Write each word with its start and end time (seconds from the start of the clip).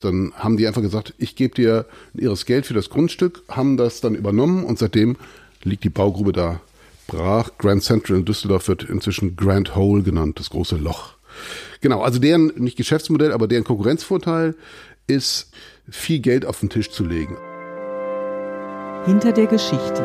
Dann 0.00 0.32
haben 0.36 0.56
die 0.56 0.66
einfach 0.66 0.82
gesagt, 0.82 1.14
ich 1.18 1.34
gebe 1.34 1.54
dir 1.54 1.86
ihres 2.14 2.46
Geld 2.46 2.66
für 2.66 2.74
das 2.74 2.88
Grundstück, 2.88 3.42
haben 3.48 3.76
das 3.76 4.00
dann 4.00 4.14
übernommen 4.14 4.64
und 4.64 4.78
seitdem 4.78 5.16
liegt 5.64 5.82
die 5.82 5.90
Baugrube 5.90 6.32
da 6.32 6.60
brach. 7.08 7.50
Grand 7.58 7.82
Central 7.82 8.18
in 8.18 8.24
Düsseldorf 8.24 8.68
wird 8.68 8.84
inzwischen 8.84 9.34
Grand 9.34 9.74
Hole 9.74 10.04
genannt, 10.04 10.38
das 10.38 10.50
große 10.50 10.76
Loch. 10.76 11.14
Genau, 11.80 12.02
also 12.02 12.20
deren, 12.20 12.52
nicht 12.56 12.76
Geschäftsmodell, 12.76 13.32
aber 13.32 13.48
deren 13.48 13.64
Konkurrenzvorteil 13.64 14.54
ist, 15.08 15.50
viel 15.90 16.20
Geld 16.20 16.46
auf 16.46 16.60
den 16.60 16.70
Tisch 16.70 16.90
zu 16.90 17.04
legen. 17.04 17.36
Hinter 19.04 19.32
der 19.32 19.46
Geschichte. 19.46 20.02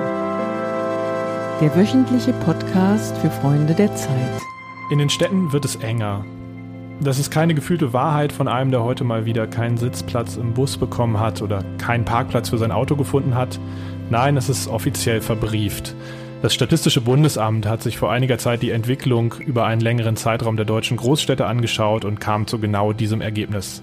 Der 1.62 1.76
wöchentliche 1.76 2.34
Podcast 2.46 3.16
für 3.18 3.30
Freunde 3.30 3.76
der 3.76 3.96
Zeit. 3.96 4.42
In 4.90 4.98
den 4.98 5.10
Städten 5.10 5.52
wird 5.52 5.66
es 5.66 5.76
enger. 5.76 6.26
Das 7.02 7.20
ist 7.20 7.32
keine 7.32 7.54
gefühlte 7.54 7.92
Wahrheit 7.92 8.32
von 8.32 8.48
einem, 8.48 8.72
der 8.72 8.84
heute 8.84 9.04
mal 9.04 9.26
wieder 9.26 9.48
keinen 9.48 9.78
Sitzplatz 9.78 10.38
im 10.38 10.54
Bus 10.54 10.78
bekommen 10.78 11.20
hat 11.20 11.42
oder 11.42 11.64
keinen 11.78 12.06
Parkplatz 12.06 12.50
für 12.50 12.58
sein 12.58 12.72
Auto 12.72 12.96
gefunden 12.96 13.36
hat. 13.36 13.60
Nein, 14.10 14.38
es 14.38 14.48
ist 14.48 14.68
offiziell 14.68 15.22
verbrieft. 15.22 15.96
Das 16.42 16.54
Statistische 16.54 17.02
Bundesamt 17.02 17.66
hat 17.66 17.82
sich 17.82 17.98
vor 17.98 18.12
einiger 18.12 18.38
Zeit 18.38 18.62
die 18.62 18.72
Entwicklung 18.72 19.34
über 19.40 19.66
einen 19.66 19.82
längeren 19.82 20.18
Zeitraum 20.18 20.58
der 20.58 20.66
deutschen 20.66 20.98
Großstädte 20.98 21.46
angeschaut 21.46 22.06
und 22.06 22.20
kam 22.20 22.48
zu 22.48 22.60
genau 22.60 22.94
diesem 22.94 23.22
Ergebnis. 23.22 23.82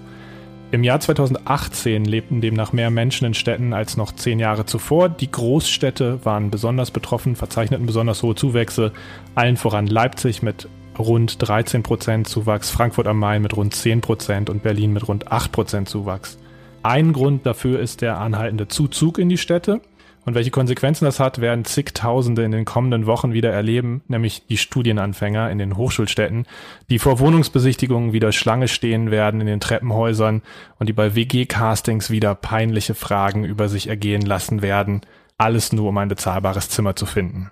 Im 0.71 0.83
Jahr 0.83 0.99
2018 0.99 2.05
lebten 2.05 2.39
demnach 2.39 2.71
mehr 2.71 2.91
Menschen 2.91 3.25
in 3.25 3.33
Städten 3.33 3.73
als 3.73 3.97
noch 3.97 4.13
zehn 4.13 4.39
Jahre 4.39 4.65
zuvor. 4.65 5.09
Die 5.09 5.29
Großstädte 5.29 6.23
waren 6.23 6.49
besonders 6.49 6.91
betroffen, 6.91 7.35
verzeichneten 7.35 7.85
besonders 7.87 8.23
hohe 8.23 8.35
Zuwächse, 8.35 8.93
allen 9.35 9.57
voran 9.57 9.87
Leipzig 9.87 10.41
mit 10.41 10.69
rund 11.01 11.35
13 11.45 11.83
Prozent 11.83 12.27
Zuwachs, 12.27 12.69
Frankfurt 12.69 13.07
am 13.07 13.19
Main 13.19 13.41
mit 13.41 13.55
rund 13.55 13.75
10 13.75 14.01
Prozent 14.01 14.49
und 14.49 14.63
Berlin 14.63 14.93
mit 14.93 15.07
rund 15.07 15.31
8 15.31 15.51
Prozent 15.51 15.89
Zuwachs. 15.89 16.37
Ein 16.83 17.13
Grund 17.13 17.45
dafür 17.45 17.79
ist 17.79 18.01
der 18.01 18.17
anhaltende 18.17 18.67
Zuzug 18.67 19.17
in 19.17 19.29
die 19.29 19.37
Städte. 19.37 19.81
Und 20.23 20.35
welche 20.35 20.51
Konsequenzen 20.51 21.05
das 21.05 21.19
hat, 21.19 21.41
werden 21.41 21.65
zigtausende 21.65 22.43
in 22.43 22.51
den 22.51 22.63
kommenden 22.63 23.07
Wochen 23.07 23.33
wieder 23.33 23.51
erleben, 23.51 24.03
nämlich 24.07 24.45
die 24.47 24.57
Studienanfänger 24.57 25.49
in 25.49 25.57
den 25.57 25.77
Hochschulstädten, 25.77 26.45
die 26.91 26.99
vor 26.99 27.19
Wohnungsbesichtigungen 27.19 28.13
wieder 28.13 28.31
Schlange 28.31 28.67
stehen 28.67 29.09
werden 29.09 29.41
in 29.41 29.47
den 29.47 29.59
Treppenhäusern 29.59 30.43
und 30.77 30.87
die 30.87 30.93
bei 30.93 31.15
WG-Castings 31.15 32.11
wieder 32.11 32.35
peinliche 32.35 32.93
Fragen 32.93 33.45
über 33.45 33.67
sich 33.67 33.87
ergehen 33.87 34.21
lassen 34.21 34.61
werden, 34.61 35.01
alles 35.39 35.73
nur 35.73 35.89
um 35.89 35.97
ein 35.97 36.09
bezahlbares 36.09 36.69
Zimmer 36.69 36.95
zu 36.95 37.07
finden. 37.07 37.49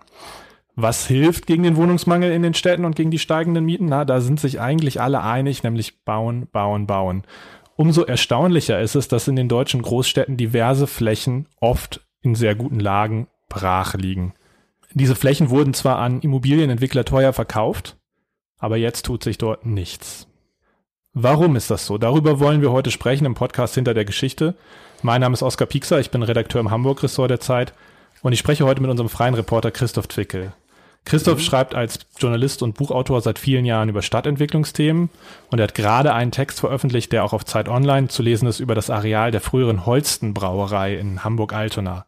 Was 0.81 1.07
hilft 1.07 1.45
gegen 1.45 1.63
den 1.63 1.75
Wohnungsmangel 1.75 2.31
in 2.31 2.41
den 2.41 2.53
Städten 2.53 2.85
und 2.85 2.95
gegen 2.95 3.11
die 3.11 3.19
steigenden 3.19 3.65
Mieten? 3.65 3.87
Na, 3.87 4.05
da 4.05 4.21
sind 4.21 4.39
sich 4.39 4.61
eigentlich 4.61 5.01
alle 5.01 5.21
einig, 5.21 5.61
nämlich 5.61 6.05
bauen, 6.05 6.47
bauen, 6.53 6.87
bauen. 6.87 7.23
Umso 7.75 8.03
erstaunlicher 8.03 8.79
ist 8.79 8.95
es, 8.95 9.09
dass 9.09 9.27
in 9.27 9.35
den 9.35 9.49
deutschen 9.49 9.81
Großstädten 9.81 10.37
diverse 10.37 10.87
Flächen 10.87 11.49
oft 11.59 12.07
in 12.21 12.33
sehr 12.33 12.55
guten 12.55 12.79
Lagen 12.79 13.27
brach 13.49 13.95
liegen. 13.95 14.33
Diese 14.93 15.15
Flächen 15.15 15.49
wurden 15.49 15.73
zwar 15.73 15.97
an 15.97 16.21
Immobilienentwickler 16.21 17.03
teuer 17.03 17.33
verkauft, 17.33 17.97
aber 18.57 18.77
jetzt 18.77 19.05
tut 19.05 19.21
sich 19.21 19.37
dort 19.37 19.65
nichts. 19.65 20.27
Warum 21.11 21.57
ist 21.57 21.69
das 21.69 21.85
so? 21.85 21.97
Darüber 21.97 22.39
wollen 22.39 22.61
wir 22.61 22.71
heute 22.71 22.91
sprechen 22.91 23.25
im 23.25 23.35
Podcast 23.35 23.75
Hinter 23.75 23.93
der 23.93 24.05
Geschichte. 24.05 24.55
Mein 25.01 25.19
Name 25.19 25.33
ist 25.33 25.43
Oskar 25.43 25.67
Piekser, 25.67 25.99
ich 25.99 26.09
bin 26.09 26.23
Redakteur 26.23 26.61
im 26.61 26.71
Hamburg-Ressort 26.71 27.31
der 27.31 27.41
Zeit 27.41 27.73
und 28.21 28.31
ich 28.31 28.39
spreche 28.39 28.63
heute 28.63 28.81
mit 28.81 28.89
unserem 28.89 29.09
freien 29.09 29.33
Reporter 29.33 29.71
Christoph 29.71 30.07
Twickel. 30.07 30.53
Christoph 31.09 31.39
mhm. 31.39 31.43
schreibt 31.43 31.73
als 31.73 31.99
Journalist 32.19 32.61
und 32.61 32.75
Buchautor 32.75 33.19
seit 33.21 33.39
vielen 33.39 33.65
Jahren 33.65 33.89
über 33.89 34.03
Stadtentwicklungsthemen 34.03 35.09
und 35.49 35.59
er 35.59 35.63
hat 35.63 35.73
gerade 35.73 36.13
einen 36.13 36.31
Text 36.31 36.59
veröffentlicht, 36.59 37.11
der 37.11 37.23
auch 37.23 37.33
auf 37.33 37.45
Zeit 37.45 37.67
Online 37.67 38.09
zu 38.09 38.21
lesen 38.21 38.47
ist 38.47 38.59
über 38.59 38.75
das 38.75 38.91
Areal 38.91 39.31
der 39.31 39.41
früheren 39.41 39.87
Holsten 39.87 40.35
Brauerei 40.35 40.95
in 40.95 41.23
Hamburg-Altona. 41.23 42.05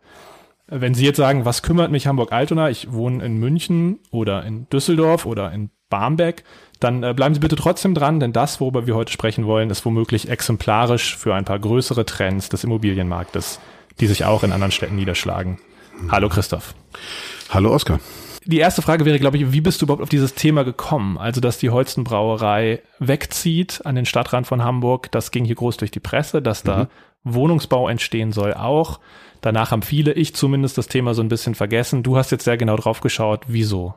Wenn 0.67 0.93
Sie 0.93 1.03
jetzt 1.03 1.17
sagen, 1.17 1.45
was 1.45 1.63
kümmert 1.63 1.89
mich 1.89 2.05
Hamburg-Altona? 2.05 2.69
Ich 2.69 2.93
wohne 2.93 3.25
in 3.25 3.37
München 3.37 3.99
oder 4.11 4.45
in 4.45 4.69
Düsseldorf 4.69 5.25
oder 5.25 5.51
in 5.51 5.71
Barmbek, 5.89 6.43
dann 6.79 7.01
äh, 7.01 7.13
bleiben 7.15 7.33
Sie 7.33 7.41
bitte 7.41 7.55
trotzdem 7.55 7.95
dran, 7.95 8.19
denn 8.19 8.33
das, 8.33 8.61
worüber 8.61 8.85
wir 8.85 8.95
heute 8.95 9.11
sprechen 9.11 9.47
wollen, 9.47 9.71
ist 9.71 9.83
womöglich 9.83 10.29
exemplarisch 10.29 11.17
für 11.17 11.33
ein 11.33 11.43
paar 11.43 11.59
größere 11.59 12.05
Trends 12.05 12.49
des 12.49 12.63
Immobilienmarktes, 12.63 13.59
die 13.99 14.07
sich 14.07 14.25
auch 14.25 14.43
in 14.43 14.51
anderen 14.51 14.71
Städten 14.71 14.95
niederschlagen. 14.95 15.59
Hallo 16.09 16.29
Christoph. 16.29 16.75
Hallo 17.49 17.73
Oskar 17.73 17.99
die 18.45 18.59
erste 18.59 18.81
Frage 18.81 19.05
wäre, 19.05 19.19
glaube 19.19 19.37
ich, 19.37 19.51
wie 19.51 19.61
bist 19.61 19.81
du 19.81 19.85
überhaupt 19.85 20.01
auf 20.01 20.09
dieses 20.09 20.33
Thema 20.33 20.63
gekommen? 20.63 21.17
Also, 21.17 21.41
dass 21.41 21.57
die 21.57 21.69
Holstenbrauerei 21.69 22.81
wegzieht 22.99 23.81
an 23.85 23.95
den 23.95 24.05
Stadtrand 24.05 24.47
von 24.47 24.63
Hamburg, 24.63 25.11
das 25.11 25.31
ging 25.31 25.45
hier 25.45 25.55
groß 25.55 25.77
durch 25.77 25.91
die 25.91 25.99
Presse, 25.99 26.41
dass 26.41 26.63
da 26.63 26.83
mhm. 26.83 26.87
Wohnungsbau 27.33 27.87
entstehen 27.87 28.31
soll 28.31 28.53
auch. 28.53 28.99
Danach 29.41 29.71
haben 29.71 29.81
viele, 29.81 30.13
ich 30.13 30.35
zumindest, 30.35 30.77
das 30.77 30.87
Thema 30.87 31.13
so 31.13 31.21
ein 31.21 31.29
bisschen 31.29 31.55
vergessen. 31.55 32.03
Du 32.03 32.17
hast 32.17 32.31
jetzt 32.31 32.43
sehr 32.43 32.57
genau 32.57 32.75
drauf 32.77 33.01
geschaut. 33.01 33.45
Wieso? 33.47 33.95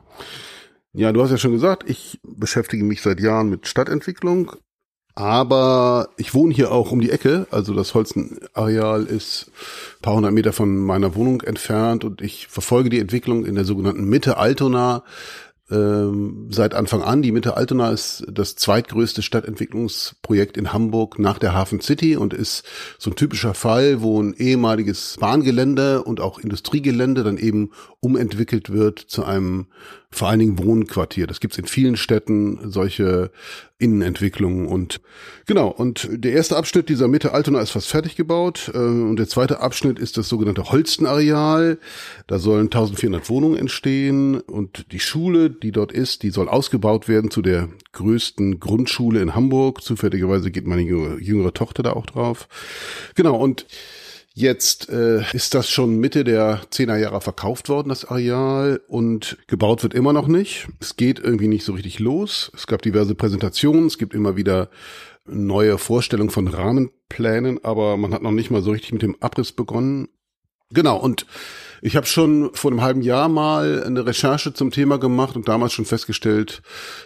Ja, 0.93 1.11
du 1.11 1.21
hast 1.21 1.31
ja 1.31 1.37
schon 1.37 1.51
gesagt, 1.51 1.89
ich 1.89 2.19
beschäftige 2.23 2.83
mich 2.83 3.01
seit 3.01 3.19
Jahren 3.19 3.49
mit 3.49 3.67
Stadtentwicklung, 3.67 4.53
aber 5.15 6.09
ich 6.17 6.33
wohne 6.33 6.53
hier 6.53 6.71
auch 6.71 6.91
um 6.91 6.99
die 6.99 7.09
Ecke. 7.09 7.47
Also 7.49 7.73
das 7.73 7.93
Holstenareal 7.93 9.05
ist 9.05 9.49
ein 9.97 10.01
paar 10.01 10.15
hundert 10.15 10.33
Meter 10.33 10.51
von 10.51 10.75
meiner 10.77 11.15
Wohnung 11.15 11.41
entfernt 11.41 12.03
und 12.03 12.21
ich 12.21 12.47
verfolge 12.47 12.89
die 12.89 12.99
Entwicklung 12.99 13.45
in 13.45 13.55
der 13.55 13.63
sogenannten 13.63 14.03
Mitte 14.03 14.37
Altona 14.37 15.03
ähm, 15.71 16.49
seit 16.51 16.75
Anfang 16.75 17.01
an. 17.01 17.21
Die 17.21 17.31
Mitte 17.31 17.57
Altona 17.57 17.89
ist 17.91 18.25
das 18.31 18.55
zweitgrößte 18.55 19.21
Stadtentwicklungsprojekt 19.21 20.57
in 20.57 20.73
Hamburg 20.73 21.17
nach 21.17 21.39
der 21.39 21.53
Hafen 21.53 21.79
City 21.79 22.17
und 22.17 22.33
ist 22.33 22.63
so 22.99 23.09
ein 23.09 23.15
typischer 23.15 23.53
Fall, 23.53 24.01
wo 24.01 24.21
ein 24.21 24.35
ehemaliges 24.35 25.17
Bahngelände 25.19 26.03
und 26.03 26.19
auch 26.19 26.39
Industriegelände 26.39 27.23
dann 27.23 27.37
eben 27.37 27.71
umentwickelt 28.05 28.71
wird 28.71 28.99
zu 28.99 29.23
einem 29.23 29.67
vor 30.11 30.29
allen 30.29 30.39
Dingen 30.39 30.59
Wohnquartier. 30.59 31.27
Das 31.27 31.39
gibt's 31.41 31.57
in 31.57 31.65
vielen 31.65 31.97
Städten, 31.97 32.71
solche 32.71 33.31
Innenentwicklungen 33.79 34.67
und 34.67 35.01
genau. 35.45 35.67
Und 35.67 36.07
der 36.11 36.31
erste 36.31 36.55
Abschnitt 36.55 36.87
dieser 36.87 37.09
Mitte 37.09 37.33
Altona 37.33 37.59
ist 37.59 37.71
fast 37.71 37.89
fertig 37.89 38.15
gebaut 38.15 38.71
äh, 38.73 38.77
und 38.77 39.17
der 39.17 39.27
zweite 39.27 39.59
Abschnitt 39.59 39.99
ist 39.99 40.17
das 40.17 40.29
sogenannte 40.29 40.71
Holstenareal. 40.71 41.79
Da 42.27 42.39
sollen 42.39 42.67
1400 42.67 43.29
Wohnungen 43.29 43.57
entstehen 43.57 44.39
und 44.39 44.91
die 44.93 45.01
Schule, 45.01 45.49
die 45.49 45.71
dort 45.71 45.91
ist, 45.91 46.23
die 46.23 46.29
soll 46.29 46.47
ausgebaut 46.47 47.09
werden 47.09 47.31
zu 47.31 47.41
der 47.41 47.67
größten 47.91 48.61
Grundschule 48.61 49.21
in 49.21 49.35
Hamburg. 49.35 49.81
Zufälligerweise 49.81 50.51
geht 50.51 50.67
meine 50.67 50.83
jüngere 50.83 51.53
Tochter 51.53 51.83
da 51.83 51.93
auch 51.93 52.05
drauf. 52.05 52.47
Genau 53.15 53.35
und 53.35 53.65
Jetzt 54.37 54.89
äh, 54.89 55.23
ist 55.31 55.53
das 55.53 55.69
schon 55.69 55.97
Mitte 55.97 56.25
der 56.25 56.59
10er 56.69 56.97
Jahre 56.97 57.21
verkauft 57.21 57.69
worden, 57.69 57.87
das 57.87 58.03
Areal, 58.03 58.81
und 58.89 59.37
gebaut 59.47 59.81
wird 59.81 59.93
immer 59.93 60.11
noch 60.11 60.27
nicht. 60.27 60.67
Es 60.81 60.97
geht 60.97 61.19
irgendwie 61.19 61.47
nicht 61.47 61.63
so 61.63 61.71
richtig 61.71 61.99
los. 61.99 62.51
Es 62.53 62.67
gab 62.67 62.81
diverse 62.81 63.15
Präsentationen, 63.15 63.85
es 63.85 63.97
gibt 63.97 64.13
immer 64.13 64.35
wieder 64.35 64.69
neue 65.25 65.77
Vorstellungen 65.77 66.31
von 66.31 66.49
Rahmenplänen, 66.49 67.63
aber 67.63 67.95
man 67.95 68.13
hat 68.13 68.23
noch 68.23 68.33
nicht 68.33 68.51
mal 68.51 68.61
so 68.61 68.71
richtig 68.71 68.91
mit 68.91 69.03
dem 69.03 69.15
Abriss 69.21 69.53
begonnen. 69.53 70.09
Genau, 70.69 70.97
und 70.97 71.25
ich 71.81 71.95
habe 71.95 72.05
schon 72.05 72.53
vor 72.53 72.71
einem 72.71 72.81
halben 72.81 73.01
Jahr 73.01 73.29
mal 73.29 73.85
eine 73.85 74.05
Recherche 74.05 74.53
zum 74.53 74.69
Thema 74.69 74.99
gemacht 74.99 75.37
und 75.37 75.47
damals 75.47 75.71
schon 75.71 75.85
festgestellt, 75.85 76.61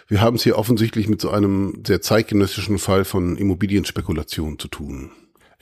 wir 0.08 0.20
haben 0.20 0.34
es 0.34 0.42
hier 0.42 0.58
offensichtlich 0.58 1.08
mit 1.08 1.20
so 1.20 1.30
einem 1.30 1.84
sehr 1.86 2.00
zeitgenössischen 2.00 2.80
Fall 2.80 3.04
von 3.04 3.36
Immobilienspekulation 3.36 4.58
zu 4.58 4.66
tun. 4.66 5.12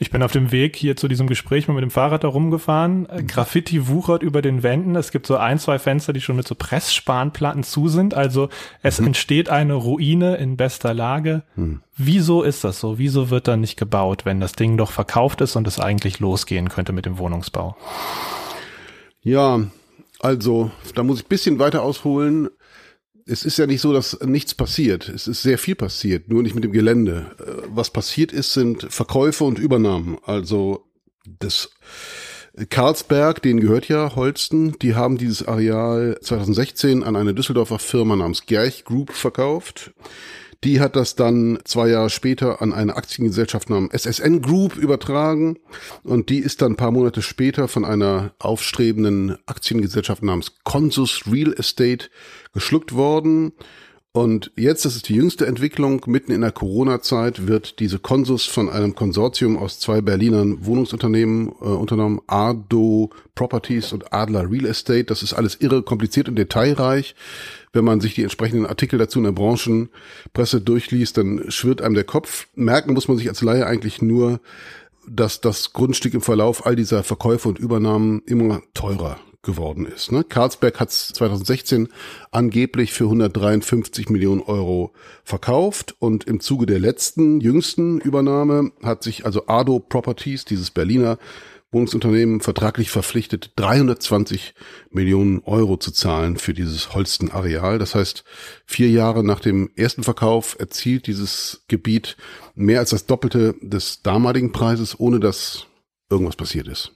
Ich 0.01 0.11
bin 0.11 0.23
auf 0.23 0.31
dem 0.31 0.53
Weg 0.53 0.77
hier 0.77 0.95
zu 0.95 1.09
diesem 1.09 1.27
Gespräch 1.27 1.67
mal 1.67 1.73
mit 1.73 1.83
dem 1.83 1.91
Fahrrad 1.91 2.23
da 2.23 2.29
rumgefahren. 2.29 3.01
Mhm. 3.01 3.27
Graffiti 3.27 3.89
wuchert 3.89 4.23
über 4.23 4.41
den 4.41 4.63
Wänden. 4.63 4.95
Es 4.95 5.11
gibt 5.11 5.27
so 5.27 5.35
ein, 5.35 5.59
zwei 5.59 5.77
Fenster, 5.77 6.13
die 6.13 6.21
schon 6.21 6.37
mit 6.37 6.47
so 6.47 6.55
Pressspanplatten 6.55 7.63
zu 7.63 7.89
sind. 7.89 8.13
Also 8.13 8.47
es 8.81 9.01
mhm. 9.01 9.07
entsteht 9.07 9.49
eine 9.49 9.73
Ruine 9.73 10.37
in 10.37 10.55
bester 10.55 10.93
Lage. 10.93 11.43
Mhm. 11.57 11.81
Wieso 11.97 12.43
ist 12.43 12.63
das 12.63 12.79
so? 12.79 12.97
Wieso 12.97 13.29
wird 13.29 13.49
da 13.49 13.57
nicht 13.57 13.75
gebaut, 13.75 14.23
wenn 14.23 14.39
das 14.39 14.53
Ding 14.53 14.77
doch 14.77 14.91
verkauft 14.91 15.41
ist 15.41 15.57
und 15.57 15.67
es 15.67 15.81
eigentlich 15.81 16.21
losgehen 16.21 16.69
könnte 16.69 16.93
mit 16.93 17.05
dem 17.05 17.17
Wohnungsbau? 17.17 17.75
Ja, 19.21 19.59
also 20.21 20.71
da 20.95 21.03
muss 21.03 21.19
ich 21.19 21.27
bisschen 21.27 21.59
weiter 21.59 21.81
ausholen 21.81 22.49
es 23.29 23.45
ist 23.45 23.57
ja 23.57 23.67
nicht 23.67 23.81
so, 23.81 23.93
dass 23.93 24.19
nichts 24.21 24.55
passiert. 24.55 25.07
Es 25.07 25.27
ist 25.27 25.43
sehr 25.43 25.57
viel 25.57 25.75
passiert, 25.75 26.29
nur 26.29 26.41
nicht 26.41 26.55
mit 26.55 26.63
dem 26.63 26.71
Gelände. 26.71 27.31
Äh, 27.39 27.67
was 27.69 27.91
passiert 27.91 28.31
ist, 28.31 28.53
sind 28.53 28.87
Verkäufe 28.89 29.43
und 29.43 29.59
Übernahmen. 29.59 30.17
Also 30.25 30.85
das 31.39 31.69
Karlsberg, 32.69 33.41
denen 33.41 33.59
gehört 33.59 33.87
ja 33.87 34.15
Holsten, 34.15 34.77
die 34.79 34.95
haben 34.95 35.17
dieses 35.17 35.47
Areal 35.47 36.17
2016 36.21 37.03
an 37.03 37.15
eine 37.15 37.33
Düsseldorfer 37.33 37.79
Firma 37.79 38.15
namens 38.15 38.45
Gerch 38.45 38.83
Group 38.83 39.13
verkauft. 39.13 39.91
Die 40.65 40.81
hat 40.81 40.97
das 40.97 41.15
dann 41.15 41.59
zwei 41.63 41.87
Jahre 41.87 42.09
später 42.09 42.61
an 42.61 42.73
eine 42.73 42.97
Aktiengesellschaft 42.97 43.69
namens 43.69 43.93
SSN 43.93 44.41
Group 44.41 44.75
übertragen 44.75 45.57
und 46.03 46.29
die 46.29 46.39
ist 46.39 46.61
dann 46.61 46.73
ein 46.73 46.77
paar 46.77 46.91
Monate 46.91 47.21
später 47.21 47.69
von 47.69 47.85
einer 47.85 48.33
aufstrebenden 48.39 49.37
Aktiengesellschaft 49.45 50.21
namens 50.21 50.55
Consus 50.65 51.23
Real 51.31 51.53
Estate 51.53 52.09
geschluckt 52.53 52.93
worden. 52.93 53.53
Und 54.11 54.51
jetzt, 54.55 54.85
das 54.85 54.95
ist 54.95 55.07
die 55.07 55.13
jüngste 55.13 55.45
Entwicklung, 55.45 56.01
mitten 56.07 56.31
in 56.31 56.41
der 56.41 56.51
Corona-Zeit 56.51 57.45
wird 57.45 57.79
diese 57.79 57.99
Konsus 57.99 58.47
von 58.47 58.67
einem 58.67 58.95
Konsortium 58.95 59.55
aus 59.55 59.79
zwei 59.79 60.01
Berliner 60.01 60.43
Wohnungsunternehmen 60.65 61.49
äh, 61.61 61.65
unternommen, 61.65 62.19
Ardo 62.25 63.11
Properties 63.35 63.93
und 63.93 64.11
Adler 64.11 64.49
Real 64.49 64.65
Estate. 64.65 65.03
Das 65.03 65.21
ist 65.21 65.33
alles 65.33 65.61
irre 65.61 65.83
kompliziert 65.83 66.27
und 66.27 66.37
detailreich. 66.37 67.13
Wenn 67.71 67.85
man 67.85 68.01
sich 68.01 68.15
die 68.15 68.23
entsprechenden 68.23 68.65
Artikel 68.65 68.97
dazu 68.97 69.19
in 69.19 69.25
der 69.25 69.31
Branchenpresse 69.31 70.59
durchliest, 70.59 71.17
dann 71.17 71.51
schwirrt 71.51 71.83
einem 71.83 71.93
der 71.93 72.03
Kopf. 72.03 72.47
Merken 72.55 72.95
muss 72.95 73.07
man 73.07 73.17
sich 73.19 73.29
als 73.29 73.43
Laie 73.43 73.67
eigentlich 73.67 74.01
nur, 74.01 74.39
dass 75.07 75.39
das 75.39 75.71
Grundstück 75.71 76.15
im 76.15 76.21
Verlauf 76.21 76.65
all 76.65 76.75
dieser 76.75 77.03
Verkäufe 77.03 77.47
und 77.47 77.59
Übernahmen 77.59 78.23
immer 78.25 78.63
teurer 78.73 79.19
geworden 79.41 79.85
ist. 79.85 80.11
Ne? 80.11 80.23
Carlsberg 80.23 80.79
hat 80.79 80.89
es 80.89 81.09
2016 81.09 81.87
angeblich 82.31 82.91
für 82.91 83.05
153 83.05 84.09
Millionen 84.09 84.41
Euro 84.41 84.93
verkauft 85.23 85.95
und 85.99 86.25
im 86.25 86.39
Zuge 86.41 86.65
der 86.65 86.79
letzten, 86.79 87.39
jüngsten 87.39 87.99
Übernahme 87.99 88.71
hat 88.83 89.03
sich 89.03 89.25
also 89.25 89.47
Ado 89.47 89.79
Properties, 89.79 90.43
dieses 90.45 90.71
Berliner 90.71 91.17
Wohnungsunternehmen, 91.71 92.41
vertraglich 92.41 92.89
verpflichtet, 92.89 93.51
320 93.57 94.55
Millionen 94.89 95.43
Euro 95.43 95.77
zu 95.77 95.91
zahlen 95.91 96.37
für 96.37 96.53
dieses 96.53 96.95
Holsten-Areal. 96.95 97.77
Das 97.77 97.93
heißt, 97.93 98.23
vier 98.65 98.89
Jahre 98.89 99.23
nach 99.23 99.39
dem 99.39 99.69
ersten 99.75 100.01
Verkauf 100.01 100.57
erzielt 100.59 101.05
dieses 101.05 101.63
Gebiet 101.67 102.17
mehr 102.55 102.79
als 102.79 102.89
das 102.89 103.05
Doppelte 103.05 103.53
des 103.61 104.01
damaligen 104.01 104.51
Preises, 104.51 104.99
ohne 104.99 105.19
dass 105.19 105.67
irgendwas 106.09 106.35
passiert 106.35 106.67
ist. 106.67 106.91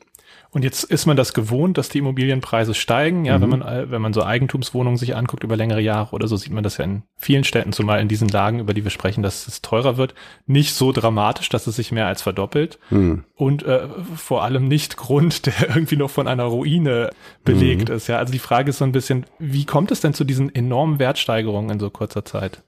Und 0.54 0.64
jetzt 0.64 0.84
ist 0.84 1.08
man 1.08 1.18
das 1.18 1.34
gewohnt, 1.34 1.80
dass 1.80 1.90
die 1.90 1.98
Immobilienpreise 1.98 2.76
steigen. 2.76 3.26
Ja, 3.26 3.38
mhm. 3.38 3.42
wenn 3.42 3.50
man, 3.50 3.92
wenn 3.92 4.02
man 4.04 4.14
so 4.14 4.24
Eigentumswohnungen 4.24 4.98
sich 4.98 5.16
anguckt 5.16 5.44
über 5.44 5.58
längere 5.58 5.82
Jahre 5.82 6.14
oder 6.14 6.28
so, 6.28 6.38
sieht 6.38 6.54
man 6.54 6.64
das 6.64 6.78
ja 6.78 6.86
in 6.86 7.02
vielen 7.16 7.44
Städten, 7.44 7.74
zumal 7.74 8.00
in 8.00 8.08
diesen 8.08 8.28
Lagen, 8.28 8.60
über 8.60 8.76
die 8.76 8.84
wir 8.84 8.92
sprechen, 8.92 9.24
dass 9.24 9.48
es 9.48 9.64
teurer 9.64 9.98
wird. 9.98 10.14
Nicht 10.46 10.76
so 10.76 10.92
dramatisch, 10.92 11.50
dass 11.50 11.66
es 11.66 11.76
sich 11.76 11.92
mehr 11.92 12.06
als 12.06 12.22
verdoppelt. 12.22 12.78
Mhm. 12.92 13.24
Und 13.34 13.64
äh, 13.64 13.88
vor 14.16 14.44
allem 14.44 14.68
nicht 14.68 14.96
Grund, 14.96 15.46
der 15.48 15.76
irgendwie 15.76 15.98
noch 15.98 16.12
von 16.12 16.28
einer 16.28 16.44
Ruine 16.44 17.10
belegt 17.44 17.90
mhm. 17.90 17.96
ist. 17.96 18.08
Ja, 18.08 18.20
also 18.20 18.32
die 18.32 18.38
Frage 18.38 18.70
ist 18.70 18.78
so 18.78 18.86
ein 18.86 18.92
bisschen, 18.92 19.26
wie 19.40 19.66
kommt 19.66 19.92
es 19.92 20.02
denn 20.02 20.14
zu 20.14 20.24
diesen 20.24 20.54
enormen 20.54 21.00
Wertsteigerungen 21.00 21.72
in 21.72 21.80
so 21.80 21.90
kurzer 21.90 22.26
Zeit? 22.26 22.62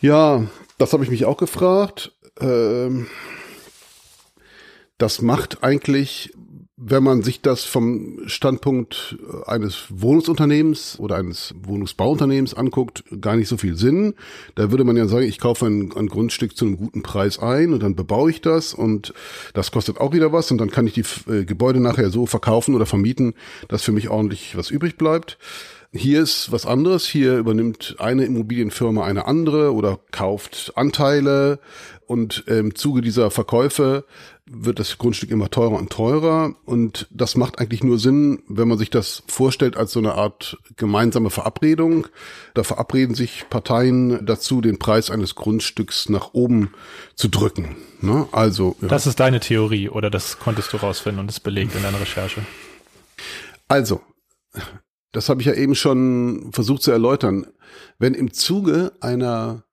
Ja, 0.00 0.42
das 0.78 0.92
habe 0.92 1.04
ich 1.04 1.10
mich 1.10 1.26
auch 1.26 1.36
gefragt. 1.36 2.10
Ähm 2.40 3.06
das 4.98 5.20
macht 5.20 5.62
eigentlich 5.62 6.32
wenn 6.78 7.02
man 7.02 7.22
sich 7.22 7.40
das 7.40 7.64
vom 7.64 8.18
Standpunkt 8.26 9.16
eines 9.46 9.84
Wohnungsunternehmens 9.88 10.98
oder 10.98 11.16
eines 11.16 11.54
Wohnungsbauunternehmens 11.62 12.52
anguckt, 12.52 13.02
gar 13.22 13.36
nicht 13.36 13.48
so 13.48 13.56
viel 13.56 13.76
Sinn. 13.76 14.14
Da 14.56 14.70
würde 14.70 14.84
man 14.84 14.94
ja 14.96 15.06
sagen, 15.06 15.24
ich 15.24 15.38
kaufe 15.38 15.64
ein, 15.64 15.90
ein, 15.96 16.08
Grundstück 16.08 16.54
zu 16.54 16.66
einem 16.66 16.76
guten 16.76 17.02
Preis 17.02 17.38
ein 17.38 17.72
und 17.72 17.82
dann 17.82 17.96
bebaue 17.96 18.30
ich 18.30 18.42
das 18.42 18.74
und 18.74 19.14
das 19.54 19.70
kostet 19.70 19.98
auch 19.98 20.12
wieder 20.12 20.32
was 20.34 20.50
und 20.50 20.58
dann 20.58 20.70
kann 20.70 20.86
ich 20.86 20.92
die 20.92 21.04
äh, 21.30 21.46
Gebäude 21.46 21.80
nachher 21.80 22.10
so 22.10 22.26
verkaufen 22.26 22.74
oder 22.74 22.84
vermieten, 22.84 23.32
dass 23.68 23.82
für 23.82 23.92
mich 23.92 24.10
ordentlich 24.10 24.54
was 24.54 24.70
übrig 24.70 24.98
bleibt. 24.98 25.38
Hier 25.96 26.22
ist 26.22 26.52
was 26.52 26.66
anderes. 26.66 27.06
Hier 27.06 27.36
übernimmt 27.38 27.96
eine 27.98 28.24
Immobilienfirma 28.24 29.04
eine 29.04 29.26
andere 29.26 29.74
oder 29.74 29.98
kauft 30.10 30.72
Anteile 30.76 31.58
und 32.06 32.44
im 32.46 32.74
Zuge 32.76 33.00
dieser 33.00 33.32
Verkäufe 33.32 34.04
wird 34.48 34.78
das 34.78 34.96
Grundstück 34.96 35.30
immer 35.30 35.50
teurer 35.50 35.76
und 35.76 35.90
teurer. 35.90 36.54
Und 36.64 37.08
das 37.10 37.36
macht 37.36 37.58
eigentlich 37.58 37.82
nur 37.82 37.98
Sinn, 37.98 38.42
wenn 38.48 38.68
man 38.68 38.78
sich 38.78 38.90
das 38.90 39.24
vorstellt 39.26 39.76
als 39.76 39.90
so 39.90 39.98
eine 39.98 40.14
Art 40.14 40.56
gemeinsame 40.76 41.30
Verabredung. 41.30 42.06
Da 42.54 42.62
verabreden 42.62 43.16
sich 43.16 43.46
Parteien 43.50 44.24
dazu, 44.24 44.60
den 44.60 44.78
Preis 44.78 45.10
eines 45.10 45.34
Grundstücks 45.34 46.08
nach 46.08 46.32
oben 46.32 46.72
zu 47.16 47.28
drücken. 47.28 47.76
Ne? 48.00 48.28
Also 48.30 48.76
ja. 48.80 48.88
Das 48.88 49.08
ist 49.08 49.18
deine 49.18 49.40
Theorie 49.40 49.88
oder 49.88 50.10
das 50.10 50.38
konntest 50.38 50.72
du 50.72 50.76
rausfinden 50.76 51.20
und 51.20 51.28
ist 51.28 51.40
belegt 51.40 51.74
in 51.74 51.82
deiner 51.82 52.00
Recherche. 52.00 52.42
Also, 53.66 54.00
das 55.16 55.30
habe 55.30 55.40
ich 55.40 55.46
ja 55.46 55.54
eben 55.54 55.74
schon 55.74 56.50
versucht 56.52 56.82
zu 56.82 56.90
erläutern. 56.90 57.46
Wenn 57.98 58.12
im 58.12 58.34
Zuge 58.34 58.92
einer 59.00 59.64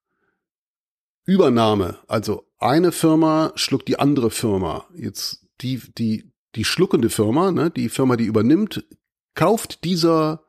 Übernahme, 1.26 1.98
also 2.08 2.46
eine 2.60 2.94
Firma 2.94 3.52
schluckt 3.56 3.90
die 3.90 4.00
andere 4.00 4.32
Firma, 4.32 4.86
jetzt 4.96 5.46
die, 5.60 5.82
die, 5.98 6.32
die 6.56 6.64
schluckende 6.64 7.10
Firma, 7.10 7.52
ne, 7.52 7.70
die 7.70 7.90
Firma, 7.90 8.16
die 8.16 8.24
übernimmt, 8.24 8.86
kauft 9.36 9.84
dieser 9.84 10.46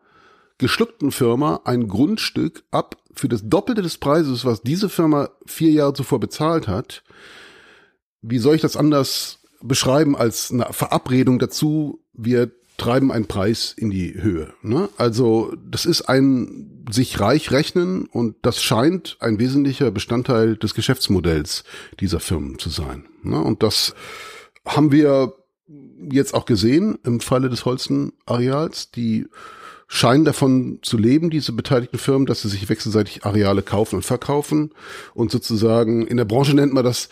geschluckten 0.58 1.10
Firma 1.10 1.62
ein 1.64 1.88
Grundstück 1.88 2.62
ab 2.70 3.02
für 3.14 3.28
das 3.28 3.48
Doppelte 3.48 3.82
des 3.82 3.98
Preises, 3.98 4.44
was 4.44 4.62
diese 4.62 4.88
Firma 4.88 5.30
vier 5.44 5.72
Jahre 5.72 5.94
zuvor 5.94 6.20
bezahlt 6.20 6.68
hat. 6.68 7.02
Wie 8.22 8.38
soll 8.38 8.54
ich 8.54 8.62
das 8.62 8.76
anders 8.76 9.40
beschreiben 9.60 10.14
als 10.14 10.52
eine 10.52 10.72
Verabredung 10.72 11.40
dazu, 11.40 12.04
wir 12.12 12.52
treiben 12.76 13.12
einen 13.12 13.26
Preis 13.26 13.74
in 13.76 13.90
die 13.90 14.20
Höhe. 14.20 14.52
Ne? 14.62 14.88
Also 14.96 15.54
das 15.70 15.86
ist 15.86 16.02
ein 16.02 16.84
sich 16.90 17.20
reich 17.20 17.50
rechnen 17.50 18.06
und 18.06 18.36
das 18.42 18.62
scheint 18.62 19.16
ein 19.20 19.38
wesentlicher 19.38 19.90
Bestandteil 19.90 20.56
des 20.56 20.74
Geschäftsmodells 20.74 21.64
dieser 22.00 22.20
Firmen 22.20 22.58
zu 22.58 22.68
sein. 22.68 23.06
Ne? 23.22 23.40
Und 23.40 23.62
das 23.62 23.94
haben 24.66 24.92
wir 24.92 25.34
jetzt 26.10 26.34
auch 26.34 26.44
gesehen 26.44 26.98
im 27.04 27.20
Falle 27.20 27.48
des 27.48 27.64
Holsten-Areals. 27.64 28.90
Die 28.90 29.26
scheinen 29.86 30.24
davon 30.24 30.80
zu 30.82 30.98
leben, 30.98 31.30
diese 31.30 31.52
beteiligten 31.52 31.98
Firmen, 31.98 32.26
dass 32.26 32.42
sie 32.42 32.48
sich 32.48 32.68
wechselseitig 32.68 33.24
Areale 33.24 33.62
kaufen 33.62 33.96
und 33.96 34.02
verkaufen 34.02 34.72
und 35.14 35.30
sozusagen 35.30 36.06
in 36.06 36.16
der 36.16 36.24
Branche 36.24 36.54
nennt 36.54 36.72
man 36.72 36.84
das 36.84 37.08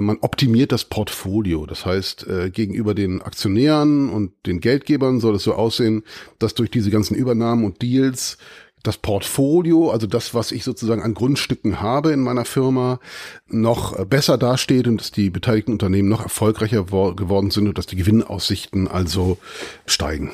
man 0.00 0.18
optimiert 0.20 0.72
das 0.72 0.84
Portfolio. 0.84 1.66
Das 1.66 1.86
heißt, 1.86 2.26
äh, 2.26 2.50
gegenüber 2.50 2.94
den 2.94 3.22
Aktionären 3.22 4.08
und 4.08 4.32
den 4.46 4.60
Geldgebern 4.60 5.20
soll 5.20 5.36
es 5.36 5.44
so 5.44 5.54
aussehen, 5.54 6.02
dass 6.38 6.54
durch 6.54 6.70
diese 6.70 6.90
ganzen 6.90 7.14
Übernahmen 7.14 7.64
und 7.64 7.82
Deals 7.82 8.38
das 8.84 8.98
Portfolio, 8.98 9.90
also 9.90 10.06
das, 10.06 10.34
was 10.34 10.52
ich 10.52 10.62
sozusagen 10.62 11.02
an 11.02 11.14
Grundstücken 11.14 11.80
habe 11.80 12.12
in 12.12 12.20
meiner 12.20 12.44
Firma, 12.44 13.00
noch 13.48 13.98
äh, 13.98 14.04
besser 14.04 14.38
dasteht 14.38 14.86
und 14.86 15.00
dass 15.00 15.10
die 15.10 15.30
beteiligten 15.30 15.72
Unternehmen 15.72 16.08
noch 16.08 16.22
erfolgreicher 16.22 16.84
geworden 16.84 17.50
sind 17.50 17.66
und 17.66 17.78
dass 17.78 17.86
die 17.86 17.96
Gewinnaussichten 17.96 18.86
also 18.86 19.38
steigen. 19.86 20.32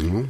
Ja. 0.00 0.24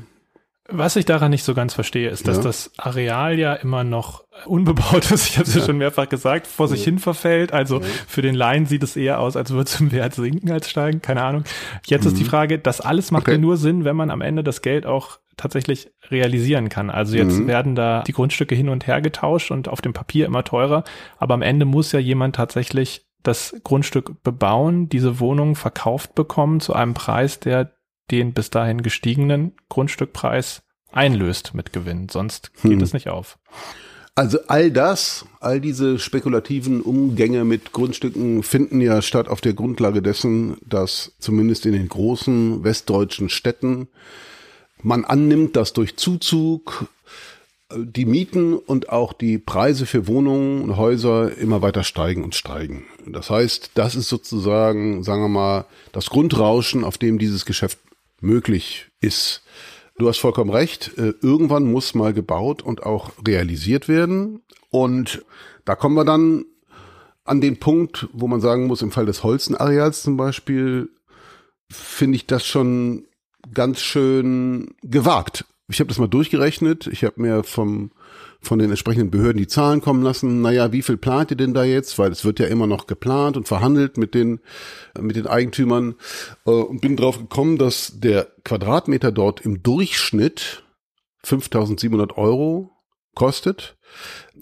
Was 0.69 0.97
ich 0.97 1.05
daran 1.05 1.31
nicht 1.31 1.45
so 1.45 1.55
ganz 1.55 1.75
verstehe, 1.75 2.11
ist, 2.11 2.27
dass 2.27 2.39
ja. 2.39 2.43
das 2.43 2.73
Areal 2.77 3.39
ja 3.39 3.55
immer 3.55 3.85
noch 3.85 4.25
unbebaut 4.47 5.11
ist. 5.13 5.29
Ich 5.29 5.39
habe 5.39 5.49
es 5.49 5.55
ja. 5.55 5.61
ja. 5.61 5.67
schon 5.67 5.79
mehrfach 5.79 6.09
gesagt, 6.09 6.47
vor 6.47 6.67
sich 6.67 6.83
hin 6.83 6.99
verfällt. 6.99 7.53
Also 7.53 7.81
für 8.09 8.23
den 8.23 8.35
Laien 8.35 8.67
sieht 8.67 8.83
es 8.83 8.97
eher 8.97 9.21
aus, 9.21 9.37
als 9.37 9.51
würde 9.51 9.65
es 9.65 9.81
im 9.81 9.93
Wert 9.93 10.15
sinken 10.15 10.51
als 10.51 10.69
steigen. 10.69 11.03
Keine 11.03 11.23
Ahnung. 11.23 11.45
Jetzt 11.87 12.03
mhm. 12.03 12.09
ist 12.09 12.19
die 12.19 12.25
mhm. 12.25 12.29
Frage, 12.29 12.59
das 12.59 12.81
alles 12.81 13.11
macht 13.11 13.25
okay. 13.25 13.33
ja 13.33 13.39
nur 13.39 13.57
Sinn, 13.57 13.85
wenn 13.85 13.97
man 13.97 14.11
am 14.11 14.21
Ende 14.21 14.43
das 14.43 14.61
Geld 14.61 14.87
auch 14.87 15.19
tatsächlich 15.37 15.91
realisieren 16.11 16.69
kann. 16.69 16.91
Also 16.91 17.17
jetzt 17.17 17.39
mhm. 17.39 17.47
werden 17.47 17.75
da 17.75 18.03
die 18.03 18.13
Grundstücke 18.13 18.55
hin 18.55 18.69
und 18.69 18.87
her 18.87 19.01
getauscht 19.01 19.51
und 19.51 19.69
auf 19.69 19.81
dem 19.81 19.93
Papier 19.93 20.27
immer 20.27 20.45
teurer. 20.45 20.83
Aber 21.19 21.35
am 21.35 21.43
Ende 21.43 21.67
muss 21.67 21.93
ja 21.93 22.01
jemand 22.01 22.37
tatsächlich 22.37 23.07
das 23.23 23.57
Grundstück 23.65 24.23
bebauen, 24.23 24.89
diese 24.89 25.21
Wohnung 25.21 25.57
verkauft 25.57 26.15
bekommen 26.15 26.61
zu 26.61 26.73
einem 26.75 26.95
Preis, 26.95 27.41
der 27.41 27.76
den 28.11 28.33
bis 28.33 28.51
dahin 28.51 28.83
gestiegenen 28.83 29.53
Grundstückpreis 29.69 30.63
einlöst 30.93 31.55
mit 31.55 31.73
Gewinn. 31.73 32.09
Sonst 32.09 32.53
geht 32.63 32.73
hm. 32.73 32.81
es 32.81 32.93
nicht 32.93 33.09
auf. 33.09 33.39
Also 34.19 34.39
all 34.47 34.71
das, 34.71 35.27
all 35.41 35.61
diese 35.61 35.99
spekulativen 35.99 36.81
Umgänge 36.81 37.45
mit 37.45 37.73
Grundstücken 37.73 38.43
finden 38.43 38.81
ja 38.81 39.03
statt 39.03 39.29
auf 39.29 39.43
der 39.43 39.53
Grundlage 39.53 40.01
dessen, 40.01 40.57
dass 40.67 41.13
zumindest 41.19 41.67
in 41.67 41.73
den 41.73 41.91
großen 41.91 42.65
westdeutschen 42.65 43.29
Städten 43.29 43.89
man 44.83 45.05
annimmt, 45.05 45.55
dass 45.55 45.75
durch 45.75 45.99
Zuzug 45.99 46.87
äh, 47.71 47.77
die 47.79 48.07
Mieten 48.07 48.55
und 48.55 48.89
auch 48.89 49.13
die 49.13 49.37
Preise 49.37 49.85
für 49.85 50.07
Wohnungen 50.07 50.63
und 50.63 50.79
Häuser 50.79 51.37
immer 51.37 51.61
weiter 51.61 51.85
steigen 51.85 52.25
und 52.25 52.35
steigen. 52.35 52.85
Das 53.07 53.29
heißt, 53.29 53.73
das 53.75 53.97
ist 53.97 54.09
sozusagen, 54.09 55.03
sagen 55.03 55.23
wir 55.23 55.29
mal, 55.29 55.67
das 55.93 56.09
Grundrauschen, 56.09 56.85
auf 56.85 56.97
dem 56.97 57.19
dieses 57.19 57.45
Geschäft 57.45 57.79
möglich 58.21 58.89
ist. 59.01 59.43
Du 59.99 60.09
hast 60.09 60.19
vollkommen 60.19 60.51
recht. 60.51 60.93
Äh, 60.99 61.15
irgendwann 61.23 61.71
muss 61.71 61.95
mal 61.95 62.13
gebaut 62.13 62.63
und 62.63 62.83
auch 62.83 63.13
realisiert 63.27 63.89
werden. 63.89 64.43
Und 64.71 65.25
da 65.65 65.75
kommen 65.75 65.95
wir 65.95 66.05
dann 66.05 66.45
an 67.25 67.41
den 67.41 67.59
Punkt, 67.59 68.09
wo 68.13 68.29
man 68.29 68.41
sagen 68.41 68.67
muss, 68.67 68.83
im 68.83 68.91
Fall 68.91 69.07
des 69.07 69.25
Holzenareals 69.25 70.03
zum 70.03 70.17
Beispiel, 70.17 70.91
finde 71.69 72.17
ich 72.17 72.27
das 72.27 72.47
schon 72.47 73.07
ganz 73.53 73.81
schön 73.81 74.75
gewagt. 74.83 75.45
Ich 75.69 75.81
habe 75.81 75.89
das 75.89 75.99
mal 75.99 76.09
durchgerechnet. 76.09 76.87
Ich 76.87 77.05
habe 77.05 77.21
mir 77.21 77.43
vom 77.43 77.91
von 78.47 78.59
den 78.59 78.71
entsprechenden 78.71 79.11
Behörden 79.11 79.39
die 79.39 79.47
Zahlen 79.47 79.81
kommen 79.81 80.03
lassen. 80.03 80.41
Naja, 80.41 80.73
wie 80.73 80.83
viel 80.83 80.97
plant 80.97 81.31
ihr 81.31 81.37
denn 81.37 81.55
da 81.55 81.65
jetzt? 81.65 81.99
Weil 81.99 82.11
es 82.13 82.25
wird 82.25 82.39
ja 82.39 82.47
immer 82.47 82.67
noch 82.67 82.87
geplant 82.87 83.37
und 83.37 83.49
verhandelt 83.49 83.97
mit 83.99 84.15
den, 84.15 84.41
mit 84.99 85.17
den 85.17 85.27
Eigentümern. 85.27 85.97
Äh, 86.47 86.51
und 86.51 86.81
bin 86.81 86.97
drauf 86.97 87.19
gekommen, 87.19 87.59
dass 87.59 87.93
der 87.97 88.29
Quadratmeter 88.45 89.13
dort 89.13 89.41
im 89.41 89.63
Durchschnitt 89.63 90.65
5700 91.25 92.17
Euro 92.17 92.71
kostet. 93.15 93.76